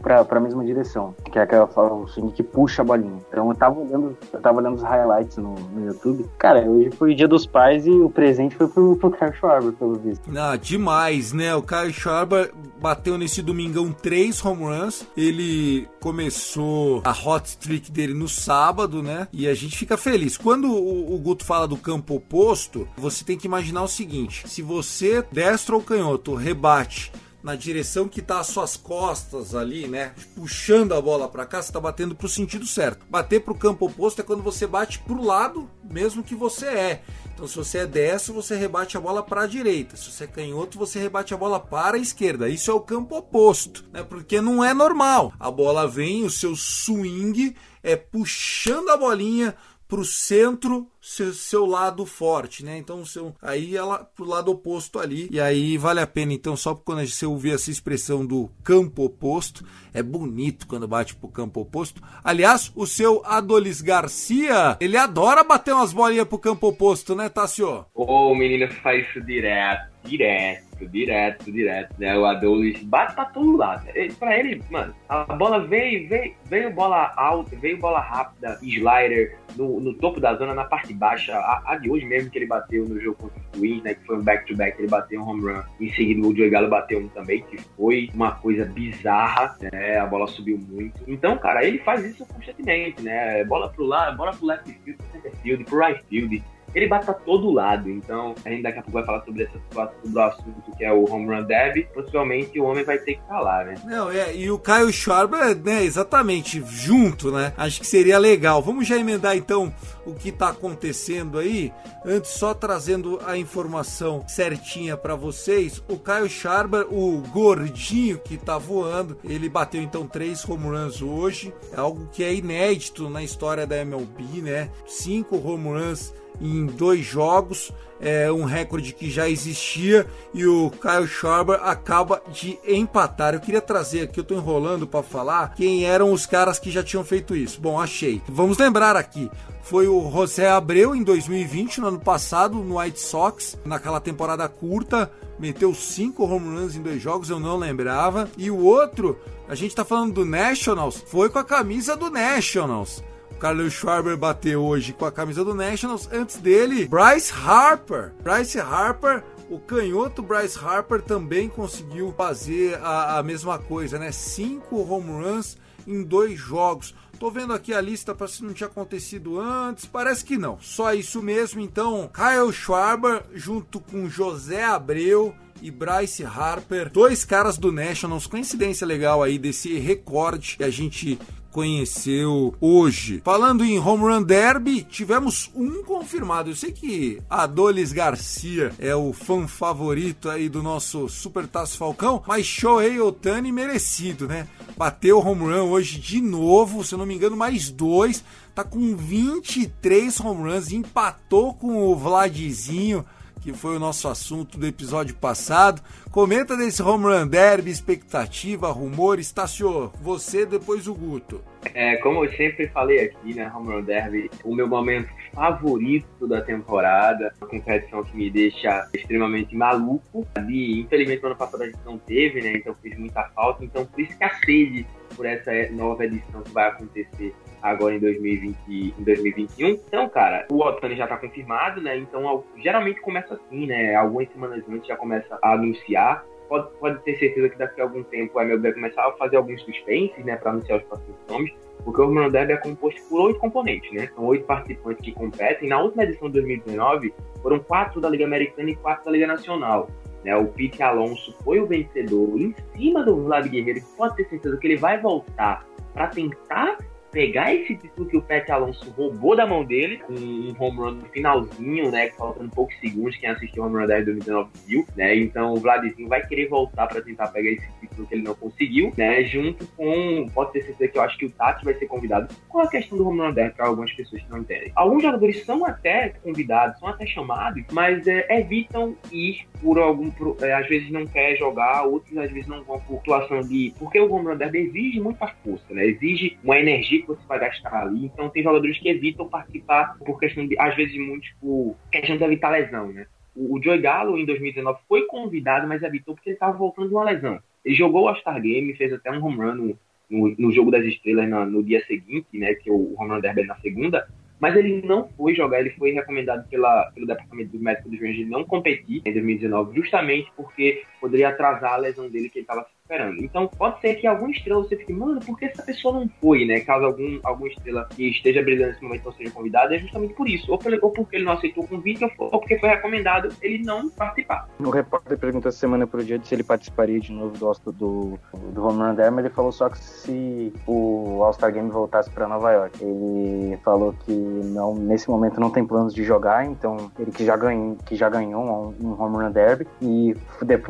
[0.00, 3.18] pra, pra mesma direção, que é aquela o swing que puxa a bolinha.
[3.28, 6.24] Então eu tava olhando, eu tava olhando os highlights no, no YouTube.
[6.38, 9.72] Cara, hoje foi o dia dos pais e o presente foi pro, pro Kyle Schwarber,
[9.72, 10.22] pelo visto.
[10.36, 11.54] Ah, demais, né?
[11.54, 15.06] O Kyle Schwarber bateu nesse domingão três home runs.
[15.16, 19.26] Ele começou a hot streak dele no sábado, né?
[19.32, 20.36] E a gente fica feliz.
[20.36, 24.62] Quando o, o Guto fala do campo oposto, você tem que imaginar o seguinte: se
[24.62, 27.10] você destro ou canhoto rebate
[27.44, 30.14] na direção que tá as suas costas ali, né?
[30.34, 33.04] Puxando a bola para cá, você tá batendo pro sentido certo.
[33.10, 37.02] Bater pro campo oposto é quando você bate pro lado mesmo que você é.
[37.34, 39.94] Então, se você é destro, você rebate a bola para a direita.
[39.94, 42.48] Se você é canhoto, você rebate a bola para a esquerda.
[42.48, 44.02] Isso é o campo oposto, né?
[44.02, 45.34] Porque não é normal.
[45.38, 49.54] A bola vem, o seu swing é puxando a bolinha
[49.86, 52.78] para o centro seu, seu lado forte, né?
[52.78, 56.32] Então seu, aí ela pro lado oposto ali e aí vale a pena.
[56.32, 61.28] Então só quando você ouvir essa expressão do campo oposto é bonito quando bate pro
[61.28, 62.02] campo oposto.
[62.22, 67.86] Aliás, o seu Adolis Garcia ele adora bater umas bolinhas pro campo oposto, né, Tassio?
[67.94, 72.16] Ô, o menino faz isso direto, direto direto, direto, né?
[72.18, 73.86] O Adolis bate pra todo lado.
[74.18, 79.80] Pra ele, mano, a bola veio, veio, veio bola alta, veio bola rápida, slider no,
[79.80, 81.36] no topo da zona, na parte baixa.
[81.36, 83.94] A, a, de hoje mesmo que ele bateu no jogo contra o Twins, né?
[83.94, 85.62] Que foi um back-to-back, -back, ele bateu um home run.
[85.80, 89.98] Em seguida, o Joey Galo bateu um também, que foi uma coisa bizarra, né?
[89.98, 91.00] A bola subiu muito.
[91.06, 93.44] Então, cara, ele faz isso constantemente, né?
[93.44, 96.42] Bola pro lado, bola pro left field, pro center field, pro right field
[96.74, 97.88] ele bate pra todo lado.
[97.88, 100.84] Então, a gente daqui a pouco vai falar sobre essa situação, sobre o assunto que
[100.84, 101.88] é o home run derby.
[101.94, 103.74] Possivelmente o homem vai ter que falar, né?
[103.84, 107.52] Não, é, e o Caio Schwarber, né, exatamente, junto, né?
[107.56, 108.62] Acho que seria legal.
[108.62, 109.72] Vamos já emendar então
[110.06, 111.72] o que tá acontecendo aí.
[112.04, 115.82] Antes, só trazendo a informação certinha para vocês.
[115.88, 121.54] O Caio Schwarber, o gordinho que tá voando, ele bateu então três home runs hoje.
[121.72, 124.70] É algo que é inédito na história da MLB, né?
[124.86, 131.06] Cinco home runs em dois jogos, é um recorde que já existia e o Kyle
[131.06, 133.34] Schwarber acaba de empatar.
[133.34, 136.82] Eu queria trazer aqui, eu tô enrolando para falar quem eram os caras que já
[136.82, 137.60] tinham feito isso.
[137.60, 138.20] Bom, achei.
[138.28, 139.30] Vamos lembrar aqui.
[139.62, 145.10] Foi o José Abreu em 2020, no ano passado, no White Sox, naquela temporada curta,
[145.38, 148.28] meteu cinco home runs em dois jogos, eu não lembrava.
[148.36, 149.18] E o outro,
[149.48, 153.02] a gente tá falando do Nationals, foi com a camisa do Nationals.
[153.44, 156.08] Carlos Schwarber bateu hoje com a camisa do Nationals.
[156.10, 158.14] Antes dele, Bryce Harper.
[158.22, 164.10] Bryce Harper o canhoto Bryce Harper também conseguiu fazer a, a, mesma coisa, né?
[164.12, 166.94] Cinco home runs em dois jogos.
[167.20, 169.84] Tô vendo aqui a lista para se não tinha acontecido antes.
[169.84, 170.58] Parece que não.
[170.58, 171.60] Só isso mesmo.
[171.60, 178.26] Então, Kyle Schwarber junto com José Abreu e Bryce Harper, dois caras do Nationals.
[178.26, 181.18] Coincidência legal aí desse recorde que a gente
[181.54, 183.22] conheceu hoje.
[183.24, 186.50] Falando em Home Run Derby, tivemos um confirmado.
[186.50, 192.20] Eu sei que Adolis Garcia é o fã favorito aí do nosso Super Taço Falcão,
[192.26, 194.48] mas Shohei Otani merecido, né?
[194.76, 198.24] Bateu home run hoje de novo, se eu não me engano, mais dois.
[198.52, 203.04] Tá com 23 home runs, empatou com o Vladzinho
[203.44, 205.82] que foi o nosso assunto do episódio passado.
[206.14, 209.32] Comenta desse home run derby, expectativa, rumores.
[209.32, 211.42] Tassio, você depois o Guto.
[211.74, 216.40] É, como eu sempre falei aqui, né, home run derby, o meu momento favorito da
[216.40, 220.24] temporada, uma competição que me deixa extremamente maluco.
[220.48, 223.64] E, infelizmente, no ano passado a gente não teve, né, então fiz muita falta.
[223.64, 227.98] Então, por isso que a sede por essa nova edição que vai acontecer agora em
[227.98, 229.68] 2020 em 2021.
[229.70, 231.96] Então, cara, o Otani já tá confirmado, né?
[231.96, 233.94] Então, geralmente começa assim, né?
[233.94, 236.22] Algumas semanas antes já começa a anunciar.
[236.46, 239.36] Pode, pode ter certeza que daqui a algum tempo a MLB vai começar a fazer
[239.36, 241.50] alguns suspenses, né, para anunciar os próximos nomes,
[241.82, 244.10] porque o Home Derby é composto por oito componentes, né?
[244.14, 245.70] São oito participantes que competem.
[245.70, 249.88] Na última edição de 2019, foram quatro da Liga Americana e quatro da Liga Nacional.
[250.22, 254.56] Né, o Pete Alonso foi o vencedor em cima do Vlad Guerreiro, pode ter certeza
[254.58, 256.78] que ele vai voltar para tentar
[257.14, 260.90] pegar esse título que o Pet Alonso roubou da mão dele, com um home run
[260.96, 262.10] no finalzinho, né?
[262.10, 265.16] Faltando poucos segundos, quem assistiu o home run 10 2019 viu, né?
[265.16, 268.92] Então o Vladzinho vai querer voltar para tentar pegar esse título que ele não conseguiu,
[268.96, 269.22] né?
[269.24, 272.34] Junto com, pode ter certeza que eu acho que o Tati vai ser convidado.
[272.48, 274.72] Qual a questão do home run 10 para algumas pessoas que não entendem?
[274.74, 280.36] Alguns jogadores são até convidados, são até chamados, mas é, evitam ir por algum, por,
[280.42, 284.00] é, às vezes não quer jogar, outros às vezes não vão por situação de, porque
[284.00, 285.86] o home run derby exige muita força, né?
[285.86, 288.06] Exige uma energia que você vai gastar ali.
[288.06, 292.24] Então tem jogadores que evitam participar por questão de, às vezes, muito por questão de
[292.24, 293.06] evitar lesão, né?
[293.34, 296.94] O, o Joey Gallo, em 2019, foi convidado, mas evitou porque ele estava voltando de
[296.94, 297.38] uma lesão.
[297.64, 299.78] Ele jogou o All-Star Game, fez até um home run no,
[300.10, 302.54] no, no jogo das estrelas no, dia seguinte, né?
[302.54, 304.06] Que o home run derby é na segunda
[304.44, 308.26] mas ele não foi jogar, ele foi recomendado pela, pelo Departamento Médico do Juiz de
[308.26, 313.24] não competir em 2019, justamente porque poderia atrasar a lesão dele que ele estava esperando.
[313.24, 316.44] Então, pode ser que alguma estrela você fique, mano, por que essa pessoa não foi,
[316.44, 316.60] né?
[316.60, 320.28] Caso algum, alguma estrela que esteja brilhando nesse momento não seja convidada, é justamente por
[320.28, 320.52] isso.
[320.52, 324.46] Ou, ou porque ele não aceitou o convite, ou porque foi recomendado ele não participar.
[324.60, 328.18] O repórter perguntou semana pro dia se ele participaria de novo do, do,
[328.52, 332.52] do Home Run Derby, ele falou só que se o All-Star Game voltasse para Nova
[332.52, 332.84] York.
[332.84, 337.34] Ele falou que não, nesse momento não tem planos de jogar, então ele que já
[337.34, 340.14] ganhou, que já ganhou um, um Home Run Derby e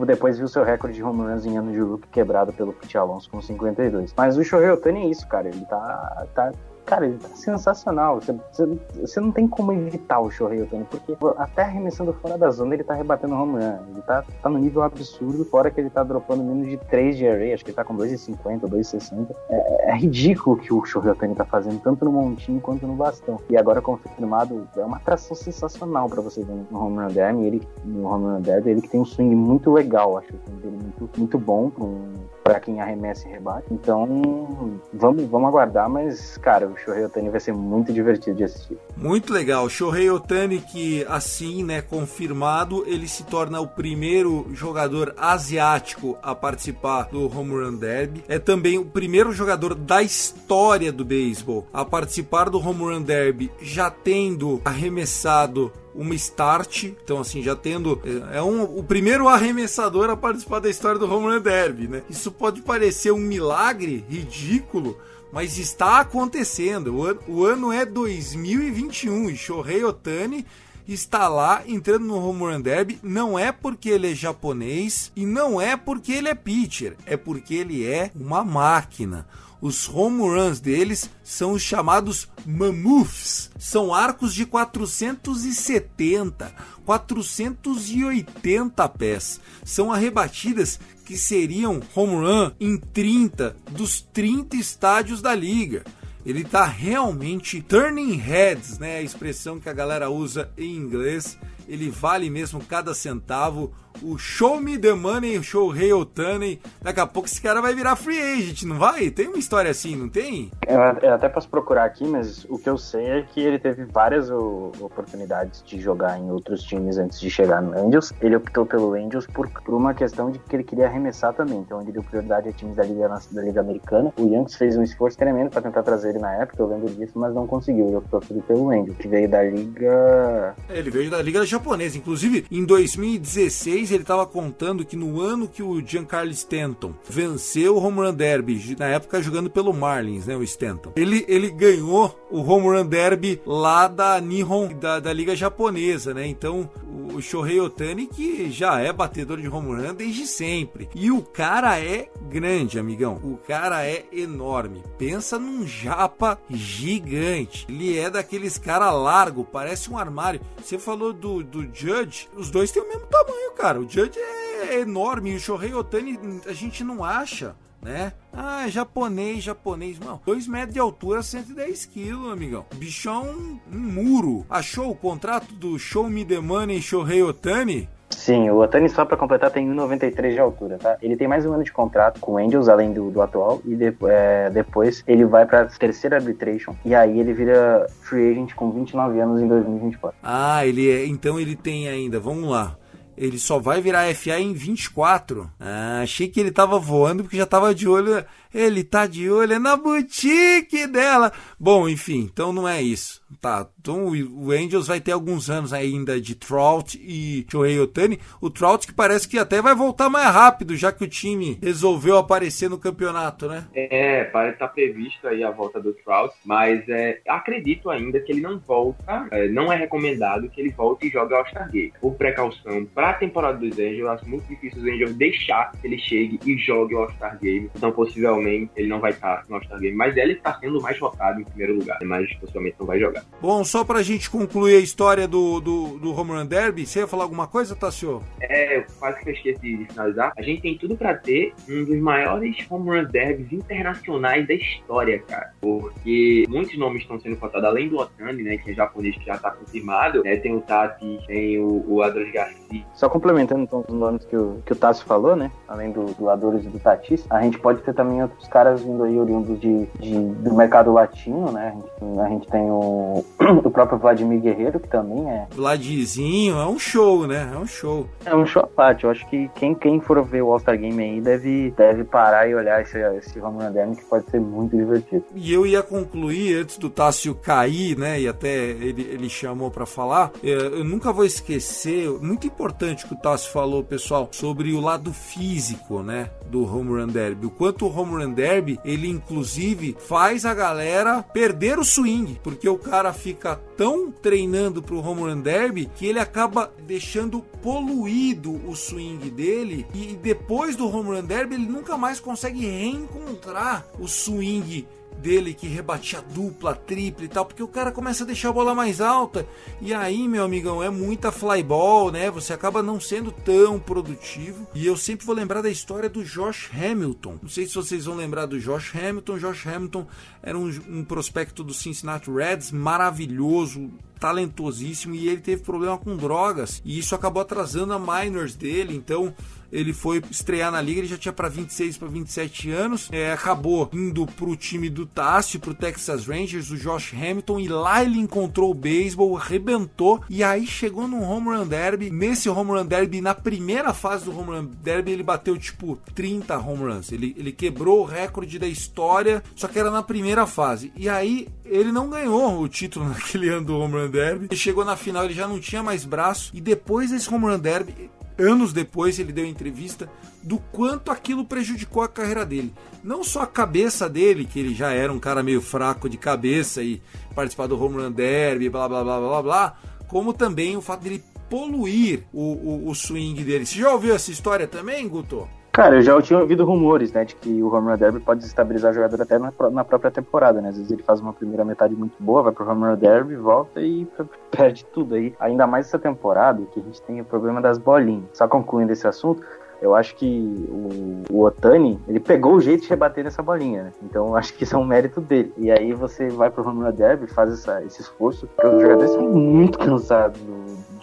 [0.07, 3.29] depois viu seu recorde de home runs em ano de rookie quebrado pelo Pete Alonso
[3.29, 4.15] com 52.
[4.17, 5.49] Mas o Shohei Otani é isso, cara.
[5.49, 6.53] Ele tá, tá
[6.87, 8.21] Cara, ele tá sensacional.
[8.21, 12.75] Você, você, você, não tem como evitar o Shohei porque até arremessando fora da zona
[12.75, 13.79] ele tá rebatendo home run.
[13.91, 17.27] Ele tá, tá no nível absurdo, fora que ele tá dropando menos de 3 de
[17.27, 19.35] array, acho que ele tá com 2,50, 2,60.
[19.49, 23.41] É, é ridículo o que o Shohei tá fazendo, tanto no montinho quanto no bastão.
[23.49, 27.45] E agora confirmado, é uma atração sensacional para você ver no home run derby.
[27.45, 30.79] Ele, no home run derby, ele que tem um swing muito legal, acho que dele
[30.83, 33.67] muito, muito bom pra um para quem arremessa e rebate.
[33.71, 38.77] Então, vamos, vamos aguardar, mas, cara, o Shohei Otani vai ser muito divertido de assistir.
[38.95, 39.67] Muito legal.
[39.71, 47.05] Shohei Otani que, assim, né, confirmado, ele se torna o primeiro jogador asiático a participar
[47.05, 48.23] do Home Run Derby.
[48.29, 53.51] É também o primeiro jogador da história do beisebol a participar do Home Run Derby,
[53.63, 58.01] já tendo arremessado uma start, então assim, já tendo
[58.33, 62.03] é um, o primeiro arremessador a participar da história do Home Run Derby, né?
[62.11, 64.99] Isso pode parecer um milagre ridículo,
[65.33, 66.97] mas está acontecendo.
[66.97, 70.45] O ano, o ano é 2021 e Shohei Otani
[70.87, 75.61] está lá entrando no Home Run Derby não é porque ele é japonês e não
[75.61, 79.27] é porque ele é pitcher, é porque ele é uma máquina.
[79.65, 83.51] Os home runs deles são os chamados mammoths.
[83.59, 89.41] São arcos de 470, 480 pés.
[89.65, 95.83] São arrebatidas que seriam home run em 30 dos 30 estádios da liga
[96.27, 98.97] ele tá realmente turning heads, né?
[98.97, 101.37] A expressão que a galera usa em inglês.
[101.69, 106.61] Ele vale mesmo cada centavo o Show Me The Money, o Show Rei Otani.
[106.83, 109.11] Daqui a pouco esse cara vai virar free agent, não vai?
[109.11, 110.51] Tem uma história assim, não tem?
[110.67, 114.31] Eu, até posso procurar aqui, mas o que eu sei é que ele teve várias
[114.31, 118.13] o, oportunidades de jogar em outros times antes de chegar no Angels.
[118.21, 121.81] Ele optou pelo Angels por, por uma questão de que ele queria arremessar também, então
[121.81, 124.13] ele deu prioridade a times da Liga, da Liga Americana.
[124.19, 127.13] O Yankees fez um esforço tremendo para tentar trazer ele na época, eu lembro disso,
[127.17, 127.87] mas não conseguiu.
[127.87, 130.55] Ele optou pelo Angels, que veio da Liga.
[130.69, 131.99] É, ele veio da Liga Japonesa.
[131.99, 137.77] Inclusive, em 2016, 2006 ele estava contando que no ano que o Giancarlo Stanton venceu
[137.77, 142.19] o Home Run Derby, na época jogando pelo Marlins, né, o Stanton, ele, ele ganhou
[142.31, 146.27] o Home Run Derby lá da Nihon, da, da Liga Japonesa, né?
[146.27, 146.69] Então,
[147.15, 150.89] o Shohei Otani, que já é batedor de home run desde sempre.
[150.95, 153.21] E o cara é grande, amigão.
[153.23, 154.83] O cara é enorme.
[154.99, 157.67] Pensa num japa gigante.
[157.69, 160.41] Ele é daqueles cara largo, parece um armário.
[160.63, 163.81] Você falou do, do Judge, os dois têm o mesmo tamanho, cara.
[163.81, 168.15] O Judge é enorme e o Shohei Otani a gente não acha né?
[168.33, 170.01] Ah, japonês, japonês.
[170.01, 172.65] Não, 2 metros de altura, 110 quilos, amigão.
[172.77, 173.27] Bichão,
[173.71, 174.47] um, muro.
[174.49, 177.87] Achou o contrato do Show Me The Money Shohei Otani?
[178.09, 180.97] Sim, o Otani, só para completar, tem 1,93 de altura, tá?
[181.03, 183.75] Ele tem mais um ano de contrato com o Angels, além do, do atual, e
[183.75, 188.71] de, é, depois ele vai para terceira arbitration, e aí ele vira free agent com
[188.71, 190.17] 29 anos em 2024.
[190.23, 192.77] Ah, ele é, então ele tem ainda, vamos lá,
[193.17, 195.51] ele só vai virar FA em 24.
[195.59, 198.25] Ah, achei que ele tava voando porque já tava de olho.
[198.55, 201.33] Ele tá de olho na boutique dela.
[201.59, 203.23] Bom, enfim, então não é isso.
[203.41, 208.19] Tá, então o Angels vai ter alguns anos ainda de Trout e Shohei Otani.
[208.41, 212.17] O Trout que parece que até vai voltar mais rápido, já que o time resolveu
[212.17, 213.67] aparecer no campeonato, né?
[213.75, 218.41] É, parece tá previsto aí a volta do Trout, mas é, acredito ainda que ele
[218.41, 221.93] não volta, é, não é recomendado que ele volte e jogue All-Star Game.
[222.01, 225.99] Por precaução, para a temporada dos Angels, acho muito difícil os Angels deixar que ele
[225.99, 227.71] chegue e jogue o All-Star Game.
[227.75, 231.41] Então, possivelmente, ele não vai estar no All-Star Game, mas ele está sendo mais votado
[231.41, 233.25] em primeiro lugar, mas possivelmente não vai jogar.
[233.41, 237.07] Bom, só pra gente concluir a história do, do, do Home Run Derby, você ia
[237.07, 238.23] falar alguma coisa, Tassio?
[238.41, 240.33] É, eu quase que eu esqueci de finalizar.
[240.37, 245.19] A gente tem tudo pra ter um dos maiores Home Run Derbys internacionais da história,
[245.21, 245.53] cara.
[245.61, 249.39] Porque muitos nomes estão sendo cotados, além do Otani, né, que é japonês que já
[249.39, 252.64] tá confirmado, né, tem o Tati, tem o, o Adros Garcia.
[252.95, 256.31] Só complementando então os nomes que o, que o Tassi falou, né, além do, do
[256.31, 259.87] Adores e do Tatis, a gente pode ter também outros caras vindo aí oriundos de,
[259.99, 263.25] de do mercado latino, né, a gente, a gente tem o
[263.63, 265.47] do próprio Vladimir Guerreiro, que também é.
[265.51, 267.51] Vladzinho, é um show, né?
[267.53, 268.07] É um show.
[268.25, 269.05] É um show à parte.
[269.05, 272.55] Eu acho que quem, quem for ver o All-Star Game aí deve, deve parar e
[272.55, 275.25] olhar esse, esse home run que pode ser muito divertido.
[275.35, 278.21] E eu ia concluir antes do Tássio cair, né?
[278.21, 280.33] E até ele, ele chamou para falar.
[280.43, 285.13] É, eu nunca vou esquecer, muito importante que o Tássio falou, pessoal, sobre o lado
[285.13, 286.31] físico, né?
[286.47, 287.47] Do home run derby.
[287.47, 292.69] O quanto o home run derby, ele inclusive faz a galera perder o swing, porque
[292.69, 298.61] o cara fica tão treinando para o home run derby que ele acaba deixando poluído
[298.69, 304.07] o swing dele e depois do home run derby ele nunca mais consegue reencontrar o
[304.07, 304.87] swing
[305.19, 308.75] dele que rebatia dupla, tripla e tal, porque o cara começa a deixar a bola
[308.75, 309.47] mais alta.
[309.81, 312.31] E aí, meu amigão, é muita flyball, né?
[312.31, 314.67] Você acaba não sendo tão produtivo.
[314.75, 317.39] E eu sempre vou lembrar da história do Josh Hamilton.
[317.43, 319.39] Não sei se vocês vão lembrar do Josh Hamilton.
[319.39, 320.07] Josh Hamilton
[320.43, 326.81] era um, um prospecto do Cincinnati Reds maravilhoso, talentosíssimo e ele teve problema com drogas
[326.85, 328.95] e isso acabou atrasando a minors dele.
[328.97, 329.35] Então
[329.75, 333.91] ele foi estrear na liga, ele já tinha para 26 para 27 anos, é, acabou
[333.93, 338.71] indo pro time do Tássio, pro Texas Rangers, o Josh Hamilton, e lá ele encontrou
[338.71, 342.11] o beisebol, arrebentou, e aí chegou no home run derby.
[342.11, 346.57] Nesse home run derby, na primeira fase do home run derby, ele bateu tipo 30
[346.57, 347.11] home runs.
[347.11, 350.93] Ele, ele quebrou o recorde da história, só que era na primeira fase.
[350.97, 354.47] E aí ele não ganhou o título naquele ano do Home Run Derby.
[354.51, 356.51] Ele chegou na final, ele já não tinha mais braço.
[356.55, 360.11] E depois desse Home Run Derby, anos depois, ele deu entrevista
[360.43, 362.73] do quanto aquilo prejudicou a carreira dele.
[363.03, 366.83] Não só a cabeça dele, que ele já era um cara meio fraco de cabeça
[366.83, 367.01] e
[367.35, 371.23] participar do Home Run Derby, blá blá blá blá blá, como também o fato dele
[371.49, 373.67] poluir o, o, o swing dele.
[373.67, 375.49] Você já ouviu essa história também, Guto?
[375.75, 378.93] Cara, eu já tinha ouvido rumores, né, de que o home run derby pode desestabilizar
[378.93, 380.69] o jogador até na, na, própria temporada, né?
[380.69, 383.81] Às vezes ele faz uma primeira metade muito boa, vai pro home run derby, volta
[383.81, 384.07] e
[384.53, 385.35] perde tudo aí.
[385.41, 388.23] Ainda mais essa temporada que a gente tem o problema das bolinhas.
[388.35, 389.43] Só concluindo esse assunto,
[389.83, 393.93] eu acho que o, o, Otani, ele pegou o jeito de rebater nessa bolinha, né?
[394.05, 395.53] Então eu acho que isso é um mérito dele.
[395.59, 399.11] E aí você vai pro home run derby, faz essa, esse esforço, porque os jogadores
[399.11, 400.41] são muito cansados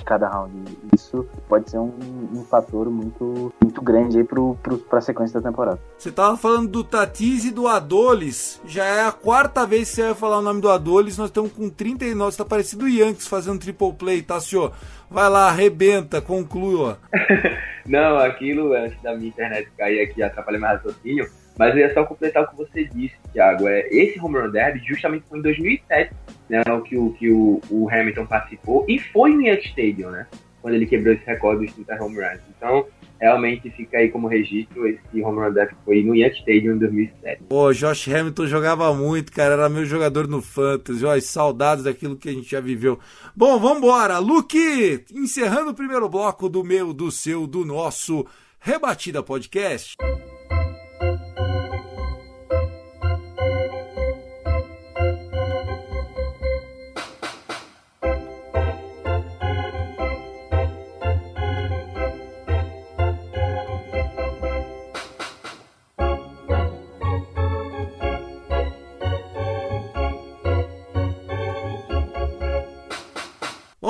[0.02, 0.54] de cada round.
[0.94, 1.94] Isso pode ser um,
[2.34, 5.80] um fator muito, muito grande aí pro, pro, pra sequência da temporada.
[5.98, 8.60] Você tava falando do Tatis e do Adolis.
[8.66, 11.18] Já é a quarta vez que você vai falar o nome do Adolis.
[11.18, 12.32] Nós estamos com 39.
[12.32, 14.74] Você tá parecido o Yankees fazendo triple play, tá, senhor?
[15.10, 16.98] Vai lá, arrebenta, conclua.
[17.86, 21.30] Não, aquilo antes da minha internet cair aqui atrapalhar meu raciocínio.
[21.58, 23.68] Mas eu ia só completar o que você disse, Thiago.
[23.68, 26.14] É, esse home run derby justamente foi em 2007,
[26.50, 30.28] né, que, o, que o, o Hamilton participou, e foi no Yankee Stadium, né?
[30.62, 32.42] Quando ele quebrou esse recorde dos 30 home runs.
[32.56, 32.86] Então,
[33.20, 37.44] realmente fica aí como registro esse home run derby foi no Yankee Stadium em 2007.
[37.48, 42.30] Pô, Josh Hamilton jogava muito, cara, era meu jogador no Fantasy, ó, saudades daquilo que
[42.30, 43.00] a gente já viveu.
[43.36, 48.26] Bom, vambora, Luke, encerrando o primeiro bloco do meu, do seu, do nosso
[48.60, 49.96] Rebatida Podcast.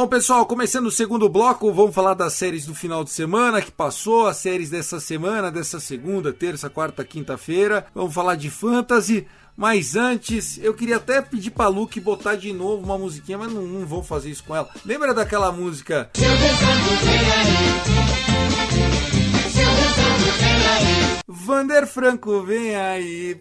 [0.02, 3.70] Bom, pessoal, começando o segundo bloco, vamos falar das séries do final de semana que
[3.72, 7.86] passou, as séries dessa semana, dessa segunda, terça, quarta, quinta-feira.
[7.94, 9.28] Vamos falar de fantasy.
[9.56, 13.62] Mas antes, eu queria até pedir pra Luke botar de novo uma musiquinha, mas não,
[13.62, 14.70] não vou fazer isso com ela.
[14.84, 16.10] Lembra daquela música?
[21.34, 23.40] Vander Franco, vem aí.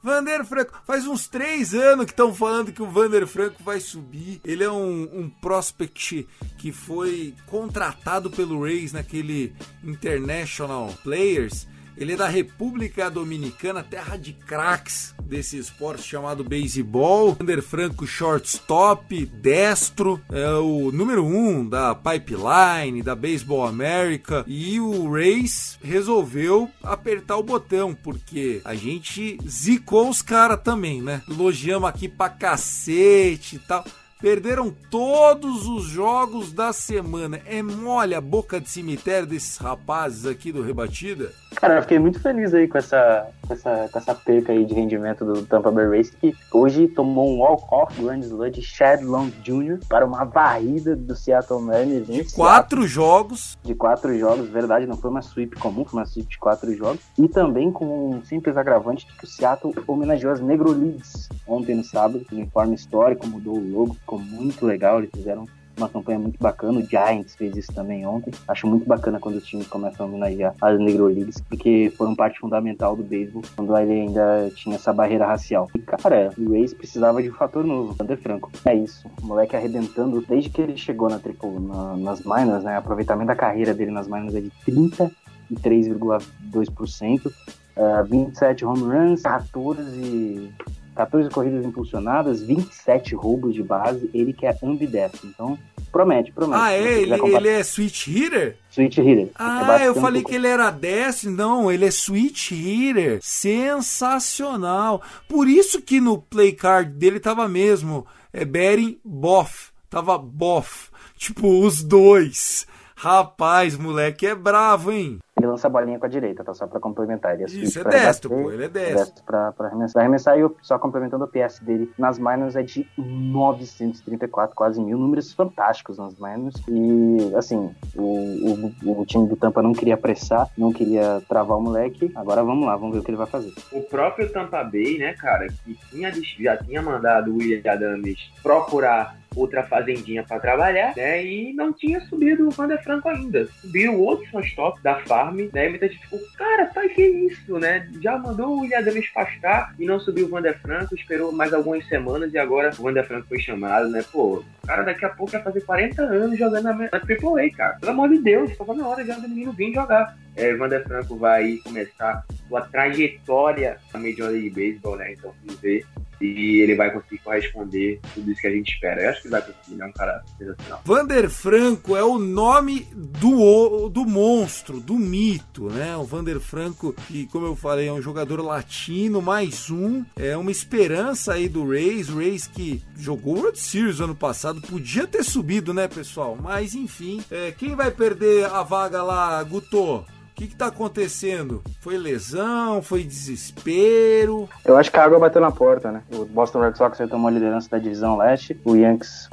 [0.00, 4.40] Vander Franco, faz uns três anos que estão falando que o Vander Franco vai subir.
[4.44, 6.28] Ele é um, um prospect
[6.58, 9.52] que foi contratado pelo Rays naquele
[9.82, 11.66] International Players
[11.96, 17.36] ele é da República Dominicana, terra de craques desse esporte chamado beisebol.
[17.40, 24.44] Ander Franco, shortstop, destro, é o número um da Pipeline, da Baseball America.
[24.46, 31.22] E o Race resolveu apertar o botão, porque a gente zicou os caras também, né?
[31.28, 33.84] Elogiamos aqui pra cacete e tal
[34.20, 37.40] perderam todos os jogos da semana.
[37.46, 41.32] É mole a boca de cemitério desses rapazes aqui do Rebatida?
[41.56, 44.74] Cara, eu fiquei muito feliz aí com essa, com essa, com essa perca aí de
[44.74, 49.30] rendimento do Tampa Bay Race, que hoje tomou um walk-off Grand Slam de Chad Long
[49.42, 49.78] Jr.
[49.88, 52.06] para uma varrida do Seattle Mariners.
[52.06, 52.88] De quatro Seattle.
[52.88, 53.56] jogos.
[53.62, 57.00] De quatro jogos, verdade, não foi uma sweep comum, foi uma sweep de quatro jogos.
[57.18, 61.74] E também com um simples agravante de que o Seattle homenageou as Negro Leagues ontem
[61.74, 66.18] no sábado, no informe histórico, mudou o logo, ficou muito legal, eles fizeram uma campanha
[66.18, 66.78] muito bacana.
[66.78, 68.32] O Giants fez isso também ontem.
[68.48, 72.38] Acho muito bacana quando os times começam a homenagear as Negro Leagues, porque foram parte
[72.38, 75.68] fundamental do beisebol quando ele ainda tinha essa barreira racial.
[75.74, 77.94] E, cara, o Rays precisava de um fator novo.
[77.98, 78.50] Wander Franco.
[78.64, 79.06] É isso.
[79.22, 82.78] O moleque arrebentando desde que ele chegou na triple, na, nas minors, né?
[82.78, 87.32] Aproveitamento da carreira dele nas minors é de 33,2%.
[87.76, 90.50] Uh, 27 home runs, 14
[90.96, 95.28] 14 corridas impulsionadas, 27 roubos de base, ele que é ambidestro.
[95.28, 95.58] Então,
[95.92, 96.62] promete, promete.
[96.62, 97.00] Ah, é?
[97.02, 98.56] Ele, ele, é switch hitter?
[98.70, 99.28] Switch hitter.
[99.34, 101.30] Ah, eu falei que ele era destro.
[101.30, 103.18] Não, ele é switch hitter.
[103.20, 105.02] Sensacional.
[105.28, 109.70] Por isso que no play card dele tava mesmo é Bering Boff.
[109.90, 110.90] Tava Boff.
[111.18, 112.66] Tipo, os dois.
[112.96, 115.18] Rapaz, moleque é bravo, hein?
[115.38, 116.54] Ele lança a bolinha com a direita, tá?
[116.54, 117.34] Só pra complementar.
[117.34, 118.50] Ele é Isso, é destro, pô.
[118.50, 118.96] Ele é destro.
[118.96, 120.00] destro pra, pra arremessar.
[120.00, 124.96] arremessar e só complementando o PS dele nas minors é de 934, quase mil.
[124.96, 126.54] Números fantásticos nas minors.
[126.70, 131.62] E, assim, o, o, o time do Tampa não queria pressar, não queria travar o
[131.62, 132.10] moleque.
[132.14, 133.52] Agora vamos lá, vamos ver o que ele vai fazer.
[133.72, 139.14] O próprio Tampa Bay, né, cara, que tinha, já tinha mandado o William Adams procurar
[139.34, 141.24] outra fazendinha para trabalhar, né?
[141.24, 143.46] E não tinha subido o Vander Franco ainda.
[143.60, 145.66] Subiu outro shortstop da farm, né?
[145.66, 147.88] E muita gente ficou, cara, tá que isso, né?
[148.00, 151.86] Já mandou o William Adams pastar e não subiu o Vander Franco, esperou mais algumas
[151.88, 154.04] semanas e agora o Vander Franco foi chamado, né?
[154.12, 157.78] Pô, cara daqui a pouco vai fazer 40 anos jogando na, na AAA, cara.
[157.78, 160.16] Pelo amor de Deus, tava na hora já do menino vir jogar.
[160.34, 165.12] É, Vander Franco vai começar sua trajetória na Major League Baseball, né?
[165.12, 165.86] Então vamos ver
[166.20, 169.02] e ele vai conseguir corresponder tudo isso que a gente espera.
[169.02, 170.82] Eu acho que ele vai conseguir, ele é um cara sensacional.
[170.84, 175.96] Vander Franco é o nome do, do monstro, do mito, né?
[175.96, 180.50] O Vander Franco, que, como eu falei, é um jogador latino, mais um, é uma
[180.50, 185.86] esperança aí do Rays, Rays que jogou World Series ano passado, podia ter subido, né,
[185.86, 186.36] pessoal?
[186.40, 190.04] Mas enfim, é, quem vai perder a vaga lá, Guto?
[190.36, 191.62] O que, que tá acontecendo?
[191.80, 192.82] Foi lesão?
[192.82, 194.46] Foi desespero?
[194.66, 196.02] Eu acho que a água bateu na porta, né?
[196.12, 198.54] O Boston Red Sox retomou a liderança da divisão leste.
[198.62, 199.30] O Yankees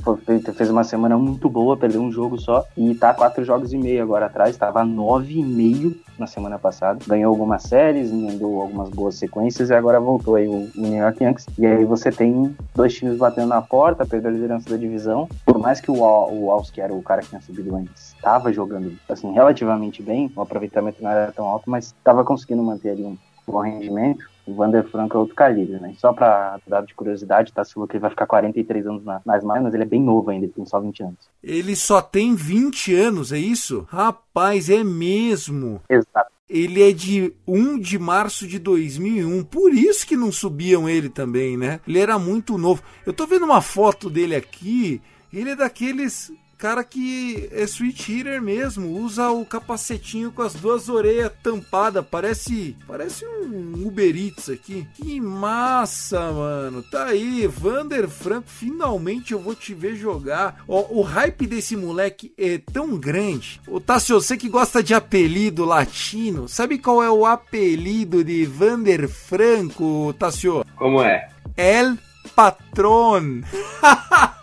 [0.55, 2.65] fez uma semana muito boa, perdeu um jogo só.
[2.77, 4.55] E tá quatro jogos e meio agora atrás.
[4.55, 5.93] Tava nove e meio
[6.24, 6.99] na semana passada.
[7.05, 11.45] Ganhou algumas séries, emendou algumas boas sequências e agora voltou aí o, New York Yankees.
[11.57, 15.28] E aí você tem dois times batendo na porta, perdeu a liderança da divisão.
[15.45, 18.51] Por mais que o, o Alves, que era o cara que tinha subido antes, estava
[18.51, 23.03] jogando assim relativamente bem, o aproveitamento não era tão alto, mas estava conseguindo manter ali
[23.03, 24.32] um bom rendimento.
[24.45, 25.93] O Vander Franco é outro calibre, né?
[25.97, 27.63] Só pra dar de curiosidade, tá?
[27.63, 30.45] Se que ele vai ficar 43 anos na, nas mas ele é bem novo ainda,
[30.45, 31.17] ele tem só 20 anos.
[31.41, 33.87] Ele só tem 20 anos, é isso?
[33.89, 35.81] Rapaz, é mesmo.
[35.89, 36.31] Exato.
[36.49, 41.57] Ele é de 1 de março de 2001, por isso que não subiam ele também,
[41.57, 41.79] né?
[41.87, 42.83] Ele era muito novo.
[43.05, 46.31] Eu tô vendo uma foto dele aqui, ele é daqueles
[46.64, 52.78] cara que é switch hitter mesmo, usa o capacetinho com as duas orelhas tampadas, parece
[52.88, 54.88] parece um Uber Eats aqui.
[54.93, 56.82] Que massa, mano.
[56.82, 60.64] Tá aí, Vander Franco, finalmente eu vou te ver jogar.
[60.66, 63.59] Ó, o hype desse moleque é tão grande.
[63.68, 69.09] O Tassio, você que gosta de apelido latino, sabe qual é o apelido de Vander
[69.09, 70.64] Franco, Tassio?
[70.78, 71.28] Como é?
[71.57, 71.97] El
[72.34, 73.41] Patron.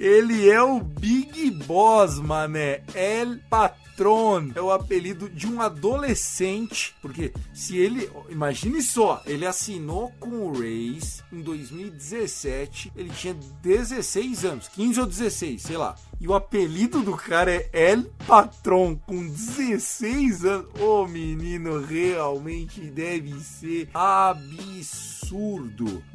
[0.00, 2.84] Ele é o Big Boss, mané.
[2.94, 4.52] El Patron.
[4.54, 6.94] É o apelido de um adolescente.
[7.02, 8.08] Porque se ele.
[8.28, 12.92] Imagine só, ele assinou com o Rays em 2017.
[12.94, 15.96] Ele tinha 16 anos, 15 ou 16, sei lá.
[16.20, 20.68] E o apelido do cara é El Patron, com 16 anos.
[20.78, 25.17] Oh, menino, realmente deve ser absurdo.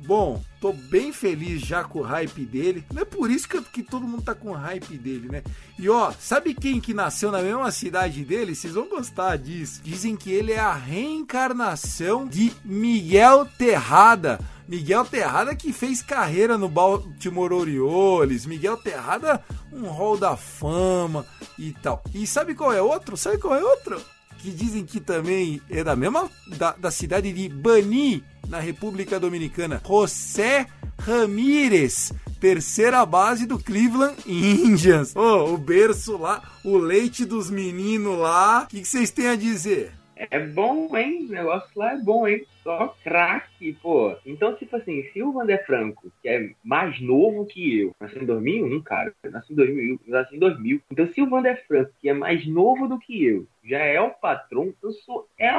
[0.06, 2.86] Bom, tô bem feliz já com o hype dele.
[2.94, 5.44] Não é por isso que, que todo mundo tá com o hype dele, né?
[5.78, 8.56] E ó, sabe quem que nasceu na mesma cidade dele?
[8.56, 9.82] Vocês vão gostar disso.
[9.84, 16.70] Dizem que ele é a reencarnação de Miguel Terrada Miguel Terrada que fez carreira no
[16.70, 21.26] Baltimore Orioles, Miguel Terrada um hall da fama
[21.58, 22.02] e tal.
[22.14, 23.18] E sabe qual é outro?
[23.18, 24.02] Sabe qual é outro?
[24.44, 29.82] Que dizem que também é da mesma da, da cidade de Bani, na República Dominicana.
[29.88, 30.68] José
[31.00, 35.14] Ramírez, terceira base do Cleveland Indians.
[35.16, 38.64] Oh, o berço lá, o leite dos meninos lá.
[38.66, 39.94] O que vocês têm a dizer?
[40.30, 41.26] É bom, hein?
[41.30, 42.46] O negócio lá é bom, hein?
[42.64, 44.16] Só craque, pô.
[44.26, 48.26] Então, tipo assim, se o Vander Franco, que é mais novo que eu, nasceu em
[48.26, 50.82] 2001, cara, nasci em 2000, nasci em 2000.
[50.92, 54.12] Então, se o Vander Franco, que é mais novo do que eu, já é o
[54.12, 55.52] patrão, eu sou é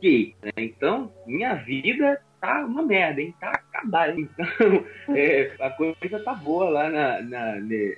[0.00, 0.34] quê?
[0.42, 0.52] Né?
[0.58, 3.34] Então, minha vida tá uma merda, hein?
[3.40, 4.18] Tá acabado.
[4.18, 4.46] Então,
[5.14, 7.56] é, a coisa tá boa lá na, na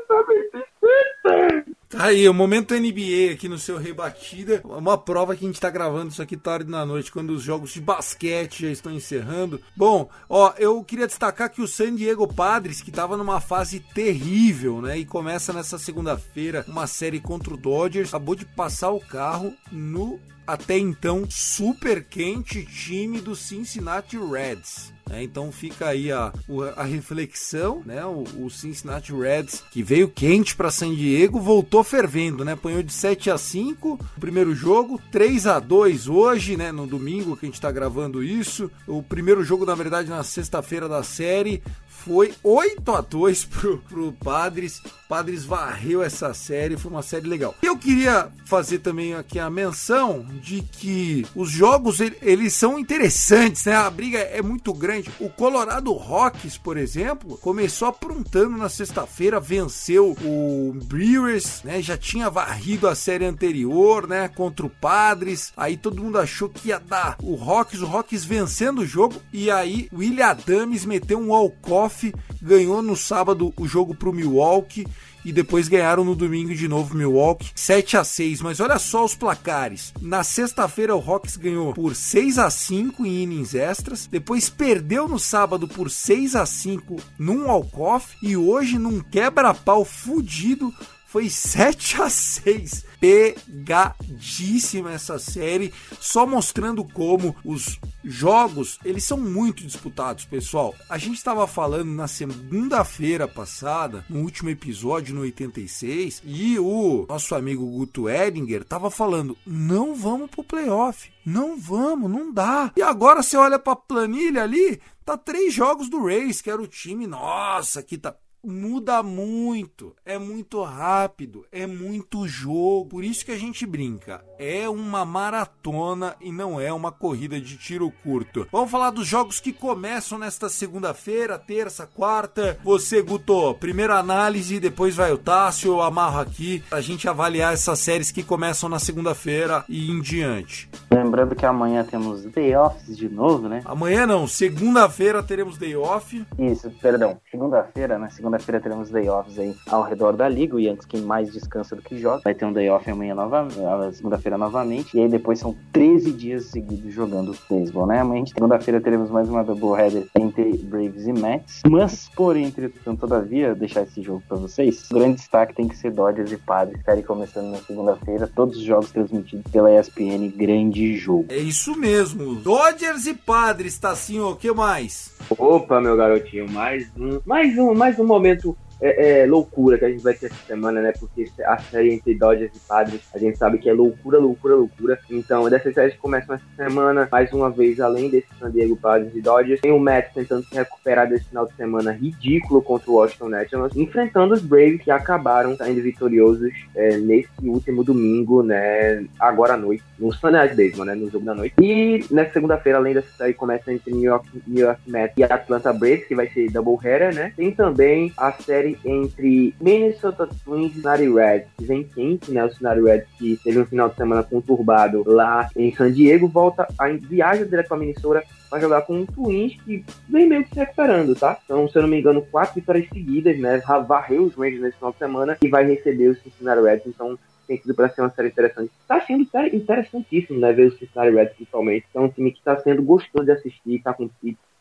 [1.89, 4.61] Tá aí, o momento NBA aqui no seu Rebatida.
[4.65, 7.73] Uma prova que a gente tá gravando isso aqui tarde na noite, quando os jogos
[7.73, 9.61] de basquete já estão encerrando.
[9.77, 14.83] Bom, ó, eu queria destacar que o San Diego Padres, que tava numa fase terrível,
[14.83, 14.99] né?
[14.99, 20.19] E começa nessa segunda-feira uma série contra o Dodgers, acabou de passar o carro no
[20.47, 24.95] até então super quente time do Cincinnati Reds.
[25.09, 26.33] É, então fica aí a,
[26.77, 28.05] a reflexão, né?
[28.05, 32.53] O, o Cincinnati Reds que veio quente para San Diego voltou fervendo, né?
[32.53, 36.73] Apanhou de 7 a 5 o primeiro jogo, 3 a 2 hoje, né?
[36.73, 38.69] No domingo que a gente está gravando isso.
[38.85, 41.63] O primeiro jogo, na verdade, na sexta-feira da série
[42.07, 44.81] foi 8 a 2 pro, pro Padres.
[45.09, 47.55] Padres varreu essa série, foi uma série legal.
[47.61, 53.75] Eu queria fazer também aqui a menção de que os jogos eles são interessantes, né?
[53.75, 55.11] A briga é muito grande.
[55.19, 61.83] O Colorado Rocks, por exemplo, começou aprontando na sexta-feira, venceu o Brewers, né?
[61.83, 64.29] Já tinha varrido a série anterior, né?
[64.29, 65.53] Contra o Padres.
[65.57, 69.21] Aí todo mundo achou que ia dar o Rocks, o Rocks vencendo o jogo.
[69.33, 71.96] E aí William Adams meteu um walk-off
[72.41, 74.87] ganhou no sábado o jogo para o Milwaukee
[75.27, 79.17] e depois ganharam no domingo de novo Milwaukee 7 a 6, mas olha só os
[79.17, 79.93] placares.
[80.01, 85.19] Na sexta-feira o Hawks ganhou por 6 a 5 em innings extras, depois perdeu no
[85.19, 90.73] sábado por 6 a 5 num walk-off e hoje num quebra-pau fudido
[91.17, 99.65] foi 7 a 6 pegadíssima essa série, só mostrando como os jogos, eles são muito
[99.65, 100.75] disputados, pessoal.
[100.91, 107.35] A gente estava falando na segunda-feira passada, no último episódio no 86, e o nosso
[107.35, 112.73] amigo Guto Edinger estava falando: "Não vamos pro playoff, não vamos, não dá".
[112.77, 116.61] E agora você olha para a planilha ali, tá três jogos do Rays, que era
[116.61, 118.15] o time, nossa, que tá
[118.47, 122.91] muda muito, é muito rápido, é muito jogo.
[122.91, 124.25] Por isso que a gente brinca.
[124.39, 128.47] É uma maratona e não é uma corrida de tiro curto.
[128.51, 132.59] Vamos falar dos jogos que começam nesta segunda-feira, terça, quarta.
[132.63, 137.79] Você, Guto, primeira análise, depois vai o Tássio, eu amarro aqui pra gente avaliar essas
[137.79, 140.69] séries que começam na segunda-feira e em diante.
[140.91, 143.63] Lembrando que amanhã temos day offs de novo, né?
[143.65, 146.25] Amanhã não, segunda-feira teremos day off.
[146.39, 147.19] Isso, perdão.
[147.31, 148.09] Segunda-feira, né?
[148.11, 150.57] Segunda-feira teremos day offs aí ao redor da liga.
[150.57, 152.23] O Yankees quem mais descansa do que joga.
[152.25, 154.97] Vai ter um day off amanhã novamente, segunda-feira novamente.
[154.97, 158.01] E aí depois são 13 dias seguidos jogando beisebol, né?
[158.01, 161.63] Amanhã, segunda-feira, teremos mais uma doubleheader entre Braves e Mets.
[161.69, 164.91] Mas, porém, entretanto, todavia, deixar esse jogo pra vocês.
[164.91, 166.83] O grande destaque tem que ser Dodgers e Padres.
[166.85, 168.31] Série começando na segunda-feira.
[168.35, 170.29] Todos os jogos transmitidos pela ESPN.
[170.35, 171.27] Grande jogo.
[171.29, 172.35] É isso mesmo.
[172.37, 175.15] Dodgers e Padres, tá assim, o que mais?
[175.39, 179.91] Opa, meu garotinho, mais um, mais um, mais um momento é, é, loucura que a
[179.91, 180.93] gente vai ter essa semana, né?
[180.99, 184.99] Porque a série entre Dodgers e Padres, a gente sabe que é loucura, loucura, loucura.
[185.11, 189.15] Então, dessas séries que começam essa semana, mais uma vez, além desse San Diego Padres
[189.15, 192.95] e Dodgers, tem o Mets tentando se recuperar desse final de semana ridículo contra o
[192.95, 199.05] Washington Nationals, enfrentando os Braves que acabaram saindo vitoriosos é, nesse último domingo, né?
[199.19, 200.95] Agora à noite, no Sunday Baseball, né?
[200.95, 201.55] No jogo da noite.
[201.61, 205.73] E nessa segunda-feira, além dessa série, começa entre New York, New York Mets e Atlanta
[205.73, 207.33] Braves, que vai ser double header, né?
[207.37, 211.49] Tem também a série série entre Minnesota Twins e Cincinnati Reds.
[211.61, 212.45] Vem quente, né?
[212.45, 216.67] O Cincinnati Reds que teve um final de semana conturbado lá em San Diego, volta
[216.79, 220.57] a viaja direto para Minnesota para jogar com o Twins que vem meio que se
[220.57, 221.39] recuperando, tá?
[221.45, 223.59] Então, se eu não me engano, quatro vitórias seguidas, né?
[223.87, 226.87] Varreu os Rangers nesse final de semana e vai receber o Cincinnati Reds.
[226.87, 228.71] Então, tem sido para ser uma série interessante.
[228.81, 230.53] Está sendo interessantíssimo, né?
[230.53, 231.87] Ver o Cincinnati Reds principalmente.
[231.95, 234.09] É um time que está sendo gostoso de assistir, está com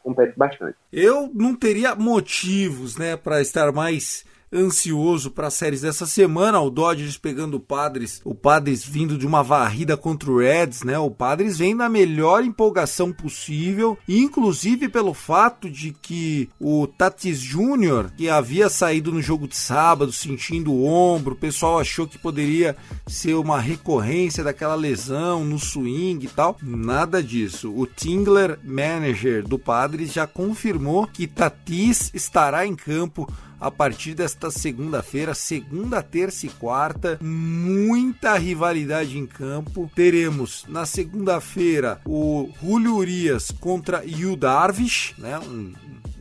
[0.06, 0.78] compete bastante.
[0.94, 4.24] Eu não teria motivos, né, para estar mais
[4.56, 6.60] ansioso para as séries dessa semana.
[6.62, 10.98] O Dodgers pegando o Padres, o Padres vindo de uma varrida contra o Reds, né?
[10.98, 18.12] O Padres vem na melhor empolgação possível, inclusive pelo fato de que o Tatis Júnior,
[18.16, 22.76] que havia saído no jogo de sábado sentindo o ombro, o pessoal achou que poderia
[23.06, 26.58] ser uma recorrência daquela lesão no swing e tal.
[26.62, 27.74] Nada disso.
[27.76, 33.28] O Tingler, manager do Padres, já confirmou que Tatis estará em campo
[33.66, 39.90] a partir desta segunda-feira, segunda, terça e quarta, muita rivalidade em campo.
[39.96, 45.40] Teremos na segunda-feira o Julio Urias contra Yu Darvish, né?
[45.40, 45.74] Um,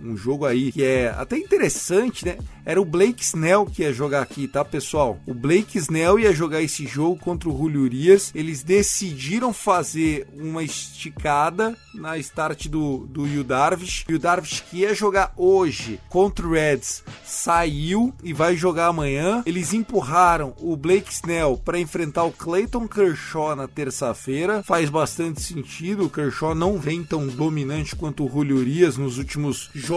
[0.04, 2.36] um jogo aí que é até interessante, né?
[2.66, 5.18] Era o Blake Snell que ia jogar aqui, tá, pessoal?
[5.26, 8.32] O Blake Snell ia jogar esse jogo contra o Julio Urias.
[8.34, 14.04] Eles decidiram fazer uma esticada na start do, do Yu Darvish.
[14.08, 19.42] O Darvish que ia jogar hoje contra o Reds saiu e vai jogar amanhã.
[19.44, 24.62] Eles empurraram o Blake Snell para enfrentar o Clayton Kershaw na terça-feira.
[24.62, 26.06] Faz bastante sentido.
[26.06, 29.93] O Kershaw não vem tão dominante quanto o Julio Urias nos últimos jogos.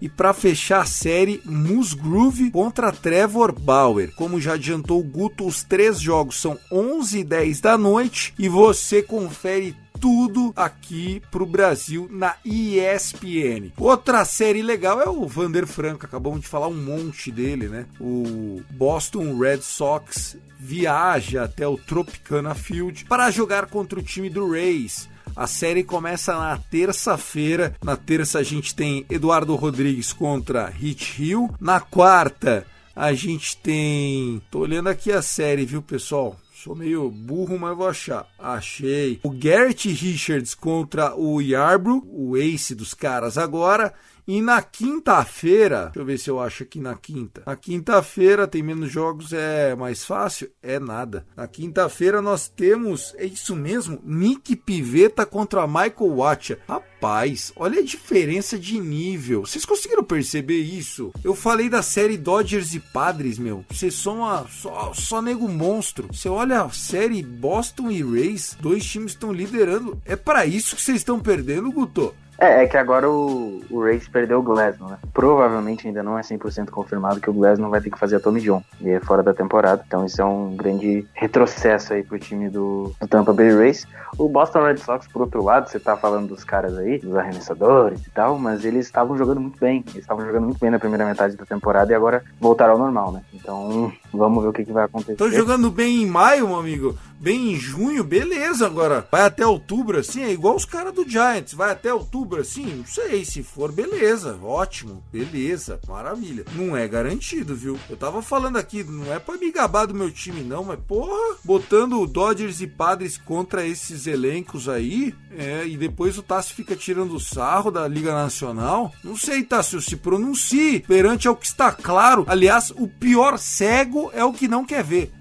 [0.00, 4.12] E para fechar a série, Musgrove contra Trevor Bauer.
[4.14, 8.48] Como já adiantou o Guto, os três jogos são 11 e 10 da noite e
[8.48, 13.70] você confere tudo aqui pro Brasil na ESPN.
[13.76, 17.84] Outra série legal é o Vander Franco, acabamos de falar um monte dele, né?
[18.00, 24.50] O Boston Red Sox viaja até o Tropicana Field para jogar contra o time do
[24.50, 25.09] Rays.
[25.40, 27.74] A série começa na terça-feira.
[27.82, 31.48] Na terça a gente tem Eduardo Rodrigues contra Hit Hill.
[31.58, 34.42] Na quarta a gente tem.
[34.50, 36.38] Tô olhando aqui a série, viu, pessoal?
[36.52, 38.26] Sou meio burro, mas vou achar.
[38.38, 39.18] Achei.
[39.22, 43.94] O Garrett Richards contra o Yarbrough, o ace dos caras agora.
[44.26, 47.42] E na quinta-feira, deixa eu ver se eu acho aqui na quinta.
[47.46, 50.50] Na quinta-feira tem menos jogos, é mais fácil?
[50.62, 51.26] É nada.
[51.36, 56.58] Na quinta-feira nós temos, é isso mesmo, Nick Pivetta contra Michael Watcha.
[56.68, 59.40] Rapaz, olha a diferença de nível.
[59.40, 61.12] Vocês conseguiram perceber isso?
[61.24, 63.64] Eu falei da série Dodgers e Padres, meu.
[63.70, 66.08] Vocês são só, só nego monstro.
[66.12, 70.00] Você olha a série Boston e Rays, dois times estão liderando.
[70.04, 72.14] É para isso que vocês estão perdendo, Guto?
[72.40, 74.98] É, é que agora o, o perdeu o Glasnow, né?
[75.12, 78.40] Provavelmente ainda não é 100% confirmado que o Glasnow vai ter que fazer a Tommy
[78.40, 78.62] John.
[78.80, 79.84] E é fora da temporada.
[79.86, 83.86] Então isso é um grande retrocesso aí pro time do, do Tampa Bay Race.
[84.16, 88.06] O Boston Red Sox, por outro lado, você tá falando dos caras aí, dos arremessadores
[88.06, 89.84] e tal, mas eles estavam jogando muito bem.
[89.88, 93.12] Eles estavam jogando muito bem na primeira metade da temporada e agora voltaram ao normal,
[93.12, 93.22] né?
[93.34, 95.16] Então vamos ver o que, que vai acontecer.
[95.16, 96.96] Tô jogando bem em maio, meu amigo.
[97.20, 98.66] Bem em junho, beleza.
[98.66, 101.52] Agora, vai até outubro assim, é igual os caras do Giants.
[101.52, 103.24] Vai até outubro assim, não sei.
[103.24, 104.38] Se for, beleza.
[104.42, 106.44] Ótimo, beleza, maravilha.
[106.54, 107.78] Não é garantido, viu?
[107.88, 111.36] Eu tava falando aqui, não é pra me gabar do meu time, não, mas porra,
[111.44, 117.20] botando Dodgers e Padres contra esses elencos aí, é, e depois o Tassi fica tirando
[117.20, 118.92] sarro da Liga Nacional.
[119.04, 122.24] Não sei, Tássio, se pronuncie perante ao que está claro.
[122.26, 125.12] Aliás, o pior cego é o que não quer ver.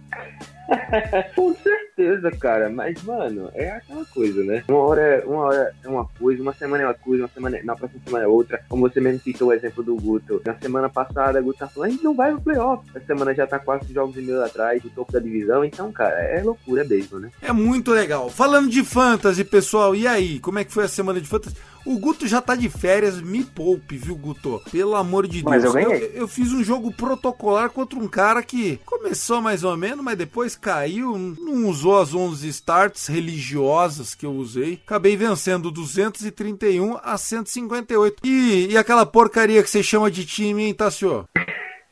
[1.36, 2.70] Com certeza, cara.
[2.70, 4.63] Mas, mano, é aquela coisa, né?
[4.67, 7.57] Uma hora, é- uma hora é uma coisa, uma semana é uma coisa, uma semana,
[7.57, 8.61] é- na próxima semana é outra.
[8.70, 10.41] Como você mesmo citou o exemplo do Guto.
[10.45, 12.84] Na semana passada, o Guto tá falando, a gente não vai pro playoff.
[12.95, 15.63] Essa semana já tá quatro jogos e meio atrás do topo da divisão.
[15.63, 17.30] Então, cara, é loucura mesmo, né?
[17.41, 18.30] É muito legal.
[18.30, 20.39] Falando de fantasy, pessoal, e aí?
[20.39, 21.55] Como é que foi a semana de fantasy?
[21.90, 24.62] O Guto já tá de férias, me poupe, viu, Guto?
[24.72, 25.44] Pelo amor de Deus.
[25.44, 26.12] Mas eu ganhei.
[26.14, 30.56] eu fiz um jogo protocolar contra um cara que começou mais ou menos, mas depois
[30.56, 34.80] caiu, não usou as 11 starts religiosas que eu usei.
[34.86, 38.22] Acabei vencendo 231 a 158.
[38.24, 41.28] E, e aquela porcaria que você chama de time, hein, Tassio?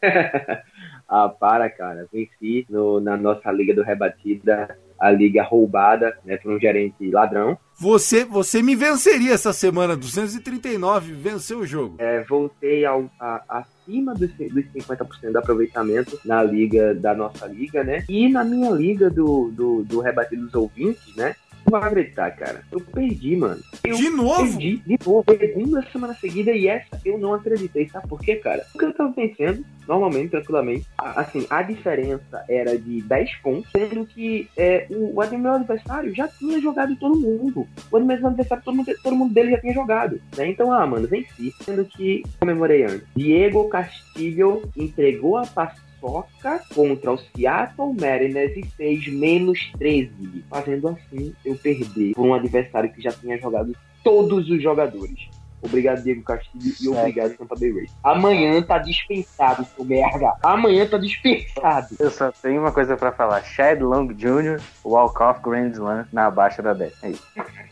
[1.10, 2.08] ah, para, cara.
[2.14, 7.58] Venci no, na nossa liga do Rebatida, a liga roubada, né, por um gerente ladrão.
[7.80, 11.96] Você, você me venceria essa semana, 239, venceu o jogo.
[12.00, 17.84] É, voltei ao, a, acima dos, dos 50% do aproveitamento na liga da nossa liga,
[17.84, 18.04] né?
[18.10, 21.36] E na minha liga do, do, do Rebatido dos Ouvintes, né?
[21.70, 22.64] Não vai acreditar, cara.
[22.72, 23.62] Eu perdi, mano.
[23.84, 24.38] Eu De novo?
[24.38, 25.26] Perdi de novo.
[25.38, 27.90] Segunda semana seguida e essa eu não acreditei.
[27.90, 28.66] Sabe por quê, cara?
[28.72, 30.88] Porque eu tava vencendo, normalmente, tranquilamente.
[30.98, 36.30] Assim, a diferença era de 10 pontos, sendo que é, o, o meu adversário já
[36.30, 37.68] tinha jogado todo mundo.
[37.92, 40.22] O meu adversário, todo mundo, todo mundo dele já tinha jogado.
[40.38, 40.48] Né?
[40.48, 41.54] Então, ah, mano, venci.
[41.64, 43.04] Sendo que, comemorei antes.
[43.14, 45.46] Diego Castillo entregou a
[46.02, 50.44] paçoca contra o Seattle Mariners e fez menos 13.
[50.50, 55.30] Fazendo assim, eu perder por um adversário que já tinha jogado todos os jogadores.
[55.62, 57.92] Obrigado, Diego Castilho, e obrigado, Tampa Bay Rays.
[58.04, 60.34] Amanhã tá dispensado, seu merda.
[60.44, 61.96] Amanhã tá dispensado.
[62.00, 63.44] Eu só tenho uma coisa pra falar.
[63.44, 66.94] Chad Long Jr., Walk-Off Grand Slam na baixa da 10.
[67.04, 67.24] É isso.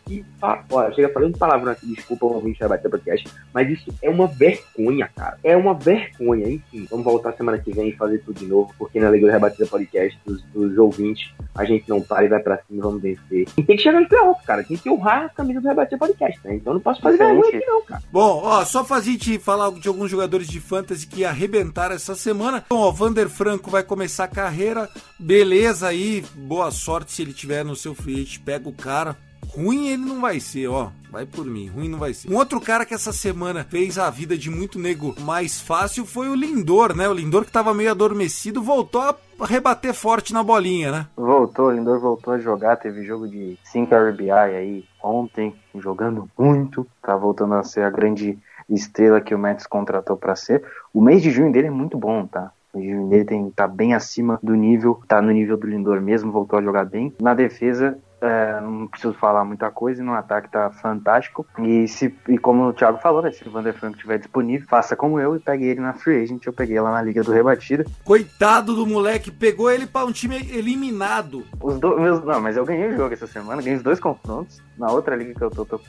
[0.08, 4.08] E, ah, olha, chega falando palavrão aqui, desculpa o ouvinte da Podcast, mas isso é
[4.08, 5.36] uma vergonha, cara.
[5.42, 6.86] É uma vergonha, enfim.
[6.88, 10.16] Vamos voltar semana que vem e fazer tudo de novo, porque na do Rebatida Podcast,
[10.24, 13.46] dos, dos ouvintes, a gente não para e vai pra cima, vamos vencer.
[13.56, 14.62] E tem que chegar no playoff, cara.
[14.62, 16.54] Tem que honrar a camisa do Rebatida Podcast, né?
[16.54, 18.02] Então não posso fazer vergonha aqui, não, cara.
[18.12, 22.62] Bom, ó, só fazer gente falar de alguns jogadores de fantasy que arrebentaram essa semana.
[22.66, 24.88] Então, ó, Vander Franco vai começar a carreira.
[25.18, 29.16] Beleza aí, boa sorte se ele tiver no seu free pega o cara.
[29.48, 30.90] Ruim ele não vai ser, ó.
[31.10, 32.30] Vai por mim, ruim não vai ser.
[32.30, 36.28] Um outro cara que essa semana fez a vida de muito nego mais fácil foi
[36.28, 37.08] o Lindor, né?
[37.08, 41.06] O Lindor que tava meio adormecido voltou a rebater forte na bolinha, né?
[41.16, 47.16] Voltou, Lindor voltou a jogar, teve jogo de 5 RBI aí ontem, jogando muito, tá
[47.16, 50.64] voltando a ser a grande estrela que o Mets contratou pra ser.
[50.92, 52.50] O mês de junho dele é muito bom, tá?
[52.72, 55.66] O mês de junho dele tem, tá bem acima do nível, tá no nível do
[55.66, 57.14] Lindor mesmo, voltou a jogar bem.
[57.20, 61.46] Na defesa, é, não preciso falar muita coisa, no ataque tá fantástico.
[61.58, 64.96] E, se, e como o Thiago falou, né, se o Vander Franco estiver disponível, faça
[64.96, 66.44] como eu e pegue ele na Free Agent.
[66.46, 67.84] Eu peguei lá na Liga do Rebatida.
[68.04, 71.44] Coitado do moleque, pegou ele pra um time eliminado.
[71.60, 74.62] Os dois, meus, não, mas eu ganhei o jogo essa semana, ganhei os dois confrontos.
[74.78, 75.80] Na outra liga que eu tô, tô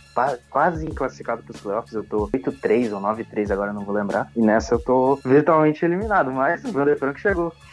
[0.50, 1.94] quase classificado pros playoffs.
[1.94, 4.32] Eu tô 8-3 ou 9-3, agora não vou lembrar.
[4.36, 7.54] E nessa eu tô virtualmente eliminado, mas o Vander Franco chegou.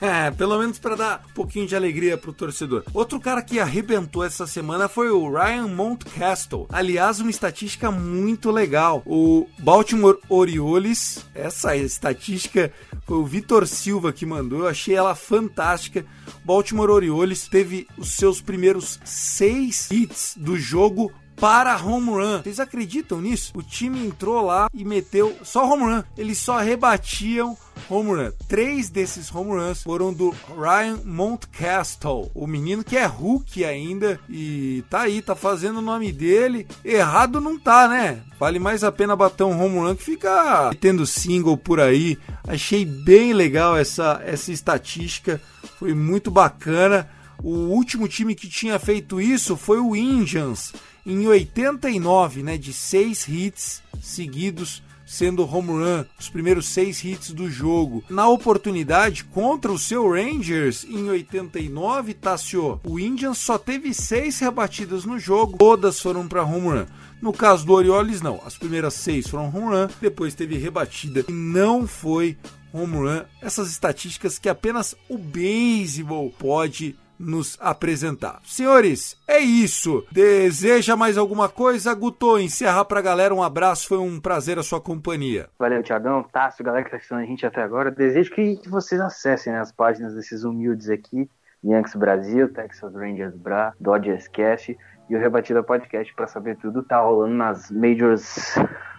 [0.00, 2.84] É, pelo menos pra dar um pouquinho de alegria pro torcedor.
[2.94, 3.91] Outro cara que arrebentou
[4.24, 6.66] essa semana foi o Ryan Mountcastle.
[6.70, 9.02] Aliás, uma estatística muito legal.
[9.04, 12.72] O Baltimore Orioles, essa estatística
[13.06, 16.06] foi o Vitor Silva que mandou, eu achei ela fantástica.
[16.44, 22.42] Baltimore Orioles teve os seus primeiros seis hits do jogo para home run.
[22.42, 23.52] Vocês acreditam nisso?
[23.54, 26.02] O time entrou lá e meteu só home run.
[26.16, 27.56] Eles só rebatiam
[27.88, 28.32] home run.
[28.48, 34.84] Três desses home runs foram do Ryan Mountcastle, o menino que é Hulk ainda e
[34.88, 36.66] tá aí, tá fazendo o nome dele.
[36.84, 38.22] Errado não tá, né?
[38.38, 42.18] Vale mais a pena bater um home run que ficar tendo single por aí.
[42.46, 45.40] Achei bem legal essa, essa estatística,
[45.78, 47.08] foi muito bacana.
[47.42, 50.72] O último time que tinha feito isso foi o Indians
[51.04, 54.82] em 89, né, de seis hits seguidos
[55.12, 58.02] sendo home run, os primeiros seis hits do jogo.
[58.08, 65.04] Na oportunidade contra o seu Rangers em 89, Tassio, o Indians só teve seis rebatidas
[65.04, 66.86] no jogo, todas foram para home run.
[67.20, 68.40] No caso do Orioles, não.
[68.44, 72.36] As primeiras seis foram home run, depois teve rebatida e não foi
[72.72, 73.22] home run.
[73.40, 78.40] Essas estatísticas que apenas o beisebol pode nos apresentar.
[78.44, 80.04] Senhores, é isso.
[80.10, 81.94] Deseja mais alguma coisa?
[81.94, 83.34] Guto, encerrar pra galera.
[83.34, 85.48] Um abraço, foi um prazer a sua companhia.
[85.58, 87.90] Valeu, Tiagão, Tássio, galera que tá assistindo a gente até agora.
[87.90, 91.28] Desejo que, vocês acessem né, as páginas desses humildes aqui.
[91.64, 94.76] Yankees Brasil, Texas Rangers Bra, Dodgers Cast
[95.12, 98.54] e o Rebatida Podcast para saber tudo tá rolando nas majors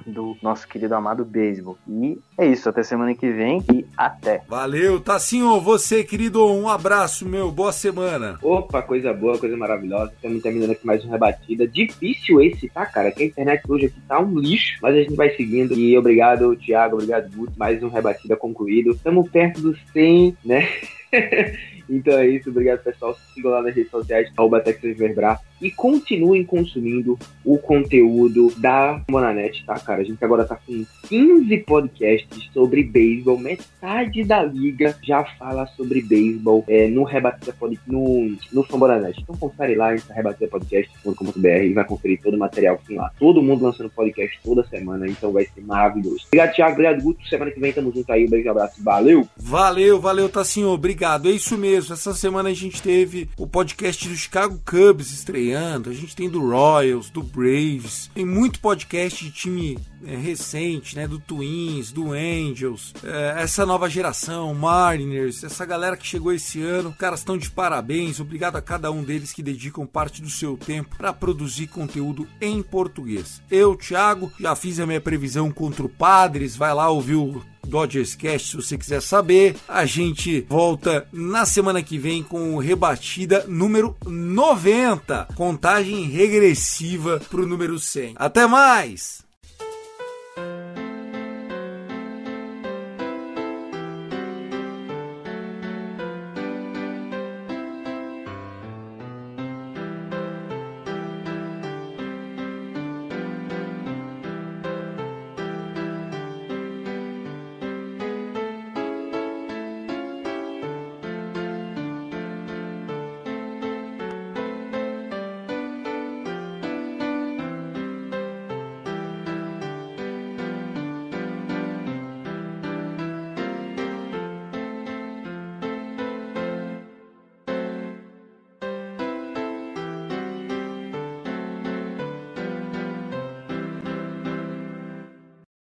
[0.05, 1.76] do nosso querido amado beisebol.
[1.89, 4.43] E é isso, até semana que vem e até.
[4.47, 8.38] Valeu, Tassinho, você, querido, um abraço, meu, boa semana.
[8.43, 10.11] Opa, coisa boa, coisa maravilhosa.
[10.14, 11.68] Estamos terminando aqui mais um rebatida.
[11.68, 13.11] Difícil esse, tá, cara?
[13.11, 15.74] Que a internet hoje aqui tá um lixo, mas a gente vai seguindo.
[15.74, 17.53] E obrigado, Thiago, obrigado, Guto.
[17.57, 18.91] Mais um rebatida concluído.
[18.91, 20.70] Estamos perto dos 100, né?
[21.89, 23.16] Então é isso, obrigado pessoal.
[23.34, 29.80] Sigam lá nas redes sociais, arroba TexasVerbra e continuem consumindo o conteúdo da Monanet, tá,
[29.80, 30.01] cara?
[30.01, 36.01] A gente agora tá com 15 podcasts sobre beisebol, metade da liga já fala sobre
[36.01, 39.22] beisebol é, no Rebatida Pod, no, no Fambonanet.
[39.22, 43.11] Então confere lá em rebatidapodcast.com.br e vai conferir todo o material que tem lá.
[43.18, 46.26] Todo mundo lançando podcast toda semana, então vai ser maravilhoso.
[46.28, 47.28] Obrigado, Thiago, obrigado, Guto.
[47.28, 48.26] Semana que vem tamo junto aí.
[48.26, 49.28] Um beijo, um abraço, valeu!
[49.38, 51.30] Valeu, valeu, Tassinho, obrigado.
[51.30, 55.93] É isso mesmo, essa semana a gente teve o podcast do Chicago Cubs estreando, a
[55.93, 61.19] gente tem do Royals, do Braves, tem muito podcast de time é, recente, né, do
[61.19, 67.19] Twins, do Angels, é, essa nova geração, Mariners, essa galera que chegou esse ano, caras
[67.19, 71.13] estão de parabéns, obrigado a cada um deles que dedicam parte do seu tempo para
[71.13, 73.41] produzir conteúdo em português.
[73.49, 78.16] Eu, Thiago, já fiz a minha previsão contra o Padres, vai lá ouvir o Dodgers
[78.16, 79.55] Cast, se você quiser saber.
[79.68, 87.41] A gente volta na semana que vem com o rebatida número 90, contagem regressiva para
[87.41, 88.14] o número 100.
[88.16, 89.22] Até mais!